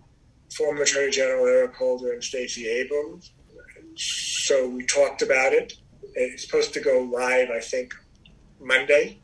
former 0.54 0.82
Attorney 0.82 1.10
General 1.10 1.46
Eric 1.46 1.74
Holder, 1.74 2.12
and 2.12 2.22
Stacey 2.22 2.68
Abrams. 2.68 3.32
So 3.96 4.68
we 4.68 4.84
talked 4.86 5.22
about 5.22 5.52
it. 5.52 5.74
It's 6.14 6.44
supposed 6.44 6.72
to 6.74 6.80
go 6.80 7.00
live, 7.00 7.50
I 7.50 7.60
think, 7.60 7.94
Monday 8.60 9.18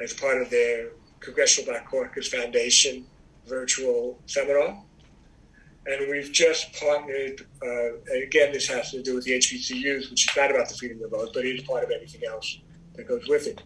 as 0.00 0.12
part 0.12 0.40
of 0.40 0.50
their 0.50 0.90
Congressional 1.20 1.70
Black 1.70 1.88
Caucus 1.88 2.28
Foundation 2.28 3.06
virtual 3.46 4.20
seminar. 4.26 4.82
And 5.86 6.08
we've 6.08 6.30
just 6.30 6.72
partnered, 6.74 7.44
uh, 7.60 7.96
again, 8.22 8.52
this 8.52 8.68
has 8.68 8.92
to 8.92 9.02
do 9.02 9.16
with 9.16 9.24
the 9.24 9.32
HBCUs, 9.32 10.10
which 10.10 10.30
is 10.30 10.36
not 10.36 10.50
about 10.50 10.68
the 10.68 10.74
freedom 10.74 11.02
of 11.02 11.10
vote, 11.10 11.30
but 11.34 11.44
it 11.44 11.56
is 11.56 11.62
part 11.64 11.82
of 11.82 11.90
everything 11.90 12.22
else 12.24 12.60
that 12.94 13.08
goes 13.08 13.26
with 13.28 13.48
it. 13.48 13.62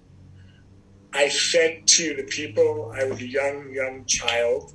I 1.16 1.28
said 1.28 1.86
to 1.86 2.14
the 2.14 2.24
people, 2.24 2.92
I 2.94 3.04
was 3.04 3.20
a 3.20 3.26
young, 3.26 3.72
young 3.72 4.04
child, 4.04 4.74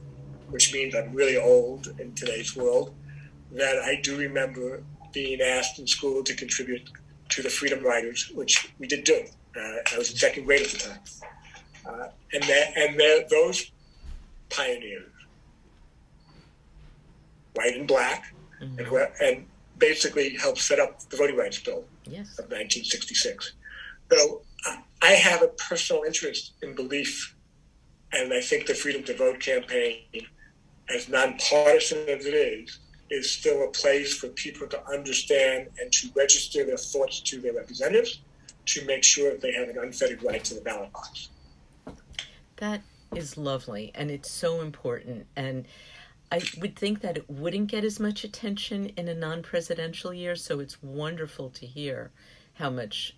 which 0.49 0.73
means 0.73 0.95
I'm 0.95 1.13
really 1.13 1.37
old 1.37 1.93
in 1.99 2.13
today's 2.15 2.55
world, 2.55 2.95
that 3.51 3.77
I 3.77 3.99
do 4.01 4.17
remember 4.17 4.83
being 5.13 5.39
asked 5.39 5.77
in 5.77 5.85
school 5.85 6.23
to 6.23 6.33
contribute 6.33 6.89
to 7.29 7.43
the 7.43 7.49
Freedom 7.49 7.83
Riders, 7.83 8.31
which 8.33 8.73
we 8.79 8.87
did 8.87 9.03
do. 9.03 9.23
Uh, 9.55 9.93
I 9.93 9.97
was 9.97 10.09
in 10.09 10.17
second 10.17 10.45
grade 10.45 10.61
at 10.61 10.71
the 10.71 10.77
time. 10.79 10.99
Uh, 11.85 12.07
and 12.33 12.43
that, 12.43 12.73
and 12.75 12.99
that, 12.99 13.27
those 13.29 13.71
pioneers, 14.49 15.11
white 17.53 17.75
and 17.75 17.87
black, 17.87 18.33
mm-hmm. 18.61 18.79
and, 18.79 18.87
who, 18.87 18.97
and 19.21 19.45
basically 19.77 20.35
helped 20.37 20.59
set 20.59 20.79
up 20.79 20.99
the 21.09 21.17
Voting 21.17 21.37
Rights 21.37 21.59
Bill 21.59 21.83
yes. 22.05 22.39
of 22.39 22.45
1966. 22.45 23.53
So 24.11 24.41
I 25.01 25.11
have 25.11 25.41
a 25.41 25.47
personal 25.47 26.03
interest 26.03 26.53
in 26.61 26.75
belief, 26.75 27.35
and 28.13 28.33
I 28.33 28.41
think 28.41 28.67
the 28.67 28.75
Freedom 28.75 29.03
to 29.03 29.15
Vote 29.15 29.39
campaign, 29.39 30.03
as 30.93 31.09
nonpartisan 31.09 32.07
as 32.07 32.25
it 32.25 32.33
is, 32.33 32.79
is 33.09 33.29
still 33.29 33.63
a 33.63 33.71
place 33.71 34.15
for 34.15 34.27
people 34.29 34.67
to 34.67 34.87
understand 34.87 35.67
and 35.79 35.91
to 35.91 36.09
register 36.15 36.63
their 36.63 36.77
thoughts 36.77 37.19
to 37.21 37.41
their 37.41 37.53
representatives 37.53 38.21
to 38.65 38.85
make 38.85 39.03
sure 39.03 39.31
that 39.31 39.41
they 39.41 39.51
have 39.51 39.69
an 39.69 39.77
unfettered 39.79 40.23
right 40.23 40.43
to 40.43 40.53
the 40.53 40.61
ballot 40.61 40.93
box. 40.93 41.29
That 42.57 42.81
is 43.15 43.37
lovely, 43.37 43.91
and 43.95 44.11
it's 44.11 44.29
so 44.29 44.61
important. 44.61 45.25
And 45.35 45.65
I 46.31 46.41
would 46.59 46.75
think 46.75 47.01
that 47.01 47.17
it 47.17 47.29
wouldn't 47.29 47.67
get 47.67 47.83
as 47.83 47.99
much 47.99 48.23
attention 48.23 48.91
in 48.97 49.07
a 49.07 49.15
non 49.15 49.41
presidential 49.41 50.13
year, 50.13 50.35
so 50.35 50.59
it's 50.59 50.81
wonderful 50.81 51.49
to 51.49 51.65
hear 51.65 52.11
how 52.53 52.69
much 52.69 53.15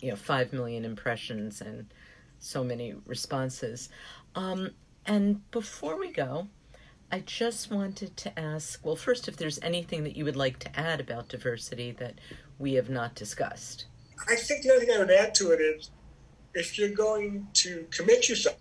you 0.00 0.10
know, 0.10 0.16
5 0.16 0.52
million 0.52 0.84
impressions 0.84 1.60
and 1.60 1.86
so 2.38 2.62
many 2.62 2.94
responses. 3.06 3.88
Um, 4.34 4.70
and 5.06 5.48
before 5.50 5.98
we 5.98 6.10
go, 6.10 6.48
I 7.12 7.20
just 7.20 7.70
wanted 7.70 8.16
to 8.18 8.38
ask 8.38 8.84
well, 8.84 8.96
first, 8.96 9.28
if 9.28 9.36
there's 9.36 9.58
anything 9.62 10.04
that 10.04 10.16
you 10.16 10.24
would 10.24 10.36
like 10.36 10.58
to 10.60 10.78
add 10.78 11.00
about 11.00 11.28
diversity 11.28 11.92
that 11.92 12.14
we 12.58 12.74
have 12.74 12.90
not 12.90 13.14
discussed. 13.14 13.86
I 14.28 14.36
think 14.36 14.62
the 14.62 14.72
only 14.72 14.86
thing 14.86 14.96
I 14.96 14.98
would 14.98 15.10
add 15.10 15.34
to 15.36 15.52
it 15.52 15.60
is 15.60 15.90
if 16.54 16.78
you're 16.78 16.88
going 16.88 17.46
to 17.54 17.86
commit 17.90 18.28
yourself, 18.28 18.56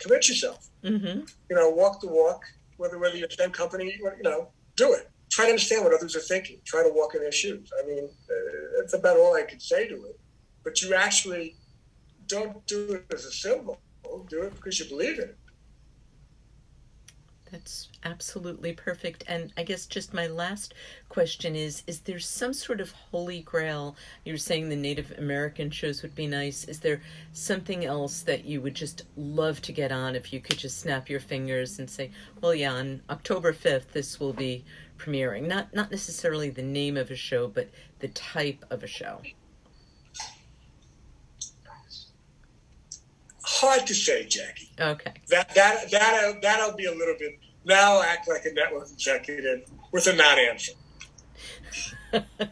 commit 0.00 0.28
yourself. 0.28 0.68
Mm-hmm. 0.84 1.20
You 1.50 1.56
know, 1.56 1.70
walk 1.70 2.00
the 2.00 2.08
walk, 2.08 2.44
whether 2.76 2.98
whether 2.98 3.16
you're 3.16 3.28
a 3.28 3.32
same 3.32 3.50
company, 3.50 3.96
you 3.98 4.22
know, 4.22 4.48
do 4.76 4.92
it 4.92 5.10
try 5.36 5.44
to 5.44 5.50
understand 5.50 5.84
what 5.84 5.92
others 5.92 6.16
are 6.16 6.20
thinking. 6.20 6.58
Try 6.64 6.82
to 6.82 6.88
walk 6.88 7.14
in 7.14 7.20
their 7.20 7.30
shoes. 7.30 7.70
I 7.78 7.86
mean, 7.86 8.04
uh, 8.04 8.34
that's 8.78 8.94
about 8.94 9.18
all 9.18 9.34
I 9.34 9.42
can 9.42 9.60
say 9.60 9.86
to 9.86 9.94
it. 10.06 10.18
But 10.64 10.80
you 10.80 10.94
actually 10.94 11.56
don't 12.26 12.66
do 12.66 12.94
it 12.94 13.04
as 13.12 13.26
a 13.26 13.30
symbol. 13.30 13.78
Do 14.30 14.44
it 14.44 14.54
because 14.54 14.78
you 14.80 14.86
believe 14.86 15.18
in 15.18 15.24
it. 15.24 15.38
That's 17.52 17.88
absolutely 18.02 18.72
perfect. 18.72 19.24
And 19.28 19.52
I 19.56 19.62
guess 19.62 19.86
just 19.86 20.12
my 20.12 20.26
last 20.26 20.74
question 21.10 21.54
is 21.54 21.82
Is 21.86 22.00
there 22.00 22.18
some 22.18 22.52
sort 22.52 22.80
of 22.80 22.90
holy 22.90 23.42
grail? 23.42 23.94
You 24.24 24.32
were 24.32 24.38
saying 24.38 24.68
the 24.68 24.76
Native 24.76 25.12
American 25.18 25.70
shows 25.70 26.02
would 26.02 26.14
be 26.14 26.26
nice. 26.26 26.64
Is 26.64 26.80
there 26.80 27.02
something 27.34 27.84
else 27.84 28.22
that 28.22 28.46
you 28.46 28.60
would 28.62 28.74
just 28.74 29.02
love 29.16 29.60
to 29.62 29.72
get 29.72 29.92
on 29.92 30.16
if 30.16 30.32
you 30.32 30.40
could 30.40 30.58
just 30.58 30.80
snap 30.80 31.08
your 31.08 31.20
fingers 31.20 31.78
and 31.78 31.88
say, 31.88 32.10
Well, 32.40 32.54
yeah, 32.54 32.72
on 32.72 33.02
October 33.10 33.52
5th, 33.52 33.92
this 33.92 34.18
will 34.18 34.32
be 34.32 34.64
premiering? 34.96 35.46
Not 35.46 35.74
not 35.74 35.90
necessarily 35.90 36.50
the 36.50 36.62
name 36.62 36.96
of 36.96 37.10
a 37.10 37.16
show, 37.16 37.48
but 37.48 37.68
the 38.00 38.08
type 38.08 38.64
of 38.70 38.82
a 38.82 38.86
show. 38.86 39.20
Hard 43.42 43.86
to 43.86 43.94
say, 43.94 44.26
Jackie. 44.26 44.70
Okay. 44.80 45.12
That 45.28 45.54
that 45.54 45.90
that 45.90 46.42
that'll 46.42 46.76
be 46.76 46.86
a 46.86 46.92
little 46.92 47.14
bit. 47.18 47.38
Now 47.64 47.94
I'll 47.94 48.02
act 48.02 48.28
like 48.28 48.44
a 48.44 48.52
network 48.52 48.90
executive 48.90 49.68
with 49.92 50.06
a 50.06 50.14
non-answer. 50.14 50.72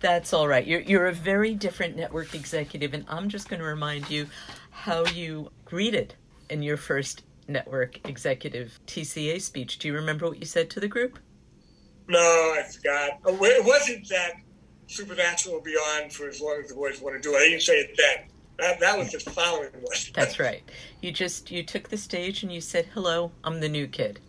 That's 0.00 0.32
all 0.32 0.48
right. 0.48 0.66
You're 0.66 0.80
you're 0.80 1.06
a 1.06 1.12
very 1.12 1.54
different 1.54 1.96
network 1.96 2.34
executive, 2.34 2.94
and 2.94 3.04
I'm 3.08 3.28
just 3.28 3.48
going 3.48 3.60
to 3.60 3.66
remind 3.66 4.10
you 4.10 4.26
how 4.70 5.06
you 5.06 5.50
greeted 5.64 6.14
in 6.50 6.62
your 6.62 6.76
first 6.76 7.22
network 7.52 8.06
executive 8.08 8.80
TCA 8.86 9.40
speech. 9.40 9.78
Do 9.78 9.88
you 9.88 9.94
remember 9.94 10.26
what 10.26 10.38
you 10.38 10.46
said 10.46 10.70
to 10.70 10.80
the 10.80 10.88
group? 10.88 11.18
No, 12.08 12.18
I 12.18 12.62
forgot. 12.62 13.20
Oh, 13.24 13.38
it 13.44 13.64
wasn't 13.64 14.08
that 14.08 14.32
Supernatural 14.88 15.62
beyond 15.62 16.12
for 16.12 16.28
as 16.28 16.40
long 16.40 16.60
as 16.62 16.68
the 16.68 16.74
boys 16.74 17.00
want 17.00 17.16
to 17.16 17.22
do 17.22 17.34
it. 17.34 17.38
I 17.38 17.48
didn't 17.48 17.62
say 17.62 17.74
it 17.74 17.96
then. 17.96 18.26
That, 18.58 18.78
that 18.80 18.98
was 18.98 19.10
the 19.12 19.20
following 19.20 19.70
one. 19.72 19.96
That's 20.14 20.38
right. 20.38 20.62
You 21.00 21.12
just 21.12 21.50
you 21.50 21.62
took 21.62 21.88
the 21.88 21.96
stage 21.96 22.42
and 22.42 22.52
you 22.52 22.60
said, 22.60 22.86
"Hello, 22.92 23.32
I'm 23.42 23.60
the 23.60 23.70
new 23.70 23.86
kid." 23.86 24.20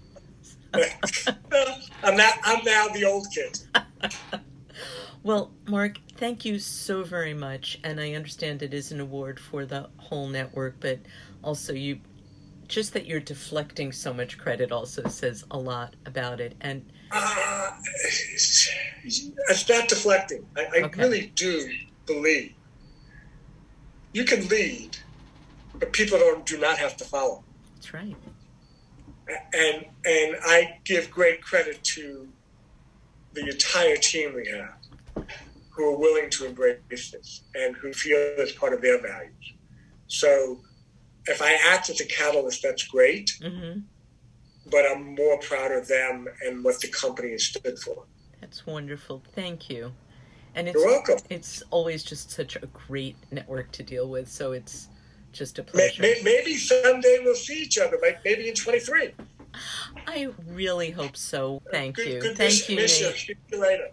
I'm 0.74 2.16
not. 2.16 2.36
I'm 2.44 2.64
now 2.64 2.88
the 2.88 3.04
old 3.06 3.28
kid. 3.34 3.60
well, 5.24 5.52
Mark, 5.68 5.98
thank 6.16 6.46
you 6.46 6.60
so 6.60 7.04
very 7.04 7.34
much, 7.34 7.80
and 7.84 8.00
I 8.00 8.14
understand 8.14 8.64
it 8.64 8.74
is 8.74 8.92
an 8.92 9.02
award 9.02 9.40
for 9.40 9.66
the 9.66 9.90
whole 9.98 10.28
network, 10.28 10.76
but 10.80 11.00
also 11.44 11.74
you 11.74 12.00
just 12.74 12.94
that 12.94 13.06
you're 13.06 13.20
deflecting 13.20 13.92
so 13.92 14.12
much 14.12 14.38
credit 14.38 14.72
also 14.72 15.08
says 15.08 15.46
a 15.52 15.58
lot 15.58 15.96
about 16.08 16.40
it. 16.42 16.56
And 16.62 16.84
uh, 17.12 17.72
it's 19.04 19.70
not 19.70 19.88
deflecting. 19.88 20.44
I, 20.58 20.62
I 20.62 20.82
okay. 20.86 21.02
really 21.02 21.32
do 21.36 21.72
believe 22.08 22.54
you 24.14 24.26
can 24.26 24.48
lead, 24.48 24.98
but 25.76 25.94
people 25.94 26.18
don't 26.18 26.46
do 26.48 26.58
not 26.58 26.80
have 26.80 26.98
to 26.98 27.04
follow. 27.04 27.44
That's 27.76 27.94
right. 27.94 28.16
And 29.54 29.86
and 30.06 30.36
I 30.44 30.80
give 30.84 31.12
great 31.12 31.44
credit 31.44 31.84
to 31.84 32.28
the 33.34 33.50
entire 33.50 33.98
team 33.98 34.34
we 34.34 34.48
have, 34.48 35.28
who 35.70 35.94
are 35.94 35.98
willing 35.98 36.30
to 36.32 36.46
embrace 36.48 36.80
this 36.90 37.44
and 37.54 37.76
who 37.76 37.94
feel 37.94 38.18
it's 38.38 38.52
part 38.52 38.74
of 38.74 38.82
their 38.82 39.00
values. 39.00 39.54
So 40.08 40.60
if 41.28 41.42
I 41.42 41.54
act 41.54 41.90
as 41.90 42.00
a 42.00 42.06
catalyst, 42.06 42.62
that's 42.64 42.84
great. 42.84 43.38
Mm-hmm. 43.42 43.80
But 44.70 44.86
I'm 44.90 45.16
more 45.16 45.38
proud 45.40 45.72
of 45.72 45.88
them 45.88 46.28
and 46.46 46.64
what 46.64 46.80
the 46.80 46.88
company 46.88 47.32
has 47.32 47.44
stood 47.44 47.78
for. 47.80 48.06
That's 48.40 48.66
wonderful. 48.66 49.22
Thank 49.36 49.70
you. 49.70 49.92
And 50.56 50.68
it's, 50.68 50.76
You're 50.76 50.88
welcome. 50.88 51.18
It's 51.30 51.64
always 51.72 52.04
just 52.04 52.32
such 52.32 52.56
a 52.56 52.68
great 52.68 53.16
network 53.32 53.72
to 53.74 53.84
deal 53.84 54.08
with. 54.10 54.30
So 54.30 54.52
it's 54.52 54.90
just 55.32 55.60
a 55.60 55.64
pleasure. 55.64 56.02
Maybe 56.02 56.56
someday 56.56 57.20
we'll 57.24 57.36
see 57.36 57.62
each 57.62 57.78
other, 57.78 57.98
like 58.02 58.20
maybe 58.24 58.48
in 58.48 58.56
23. 58.56 59.12
I 60.08 60.30
really 60.48 60.92
hope 60.92 61.18
so. 61.18 61.62
Thank 61.72 61.96
good, 61.96 62.08
you. 62.08 62.22
Good 62.22 62.38
Thank 62.38 62.70
you. 62.70 62.76
Miss 62.76 63.02
you. 63.02 63.12
See 63.12 63.36
you 63.52 63.62
later. 63.62 63.90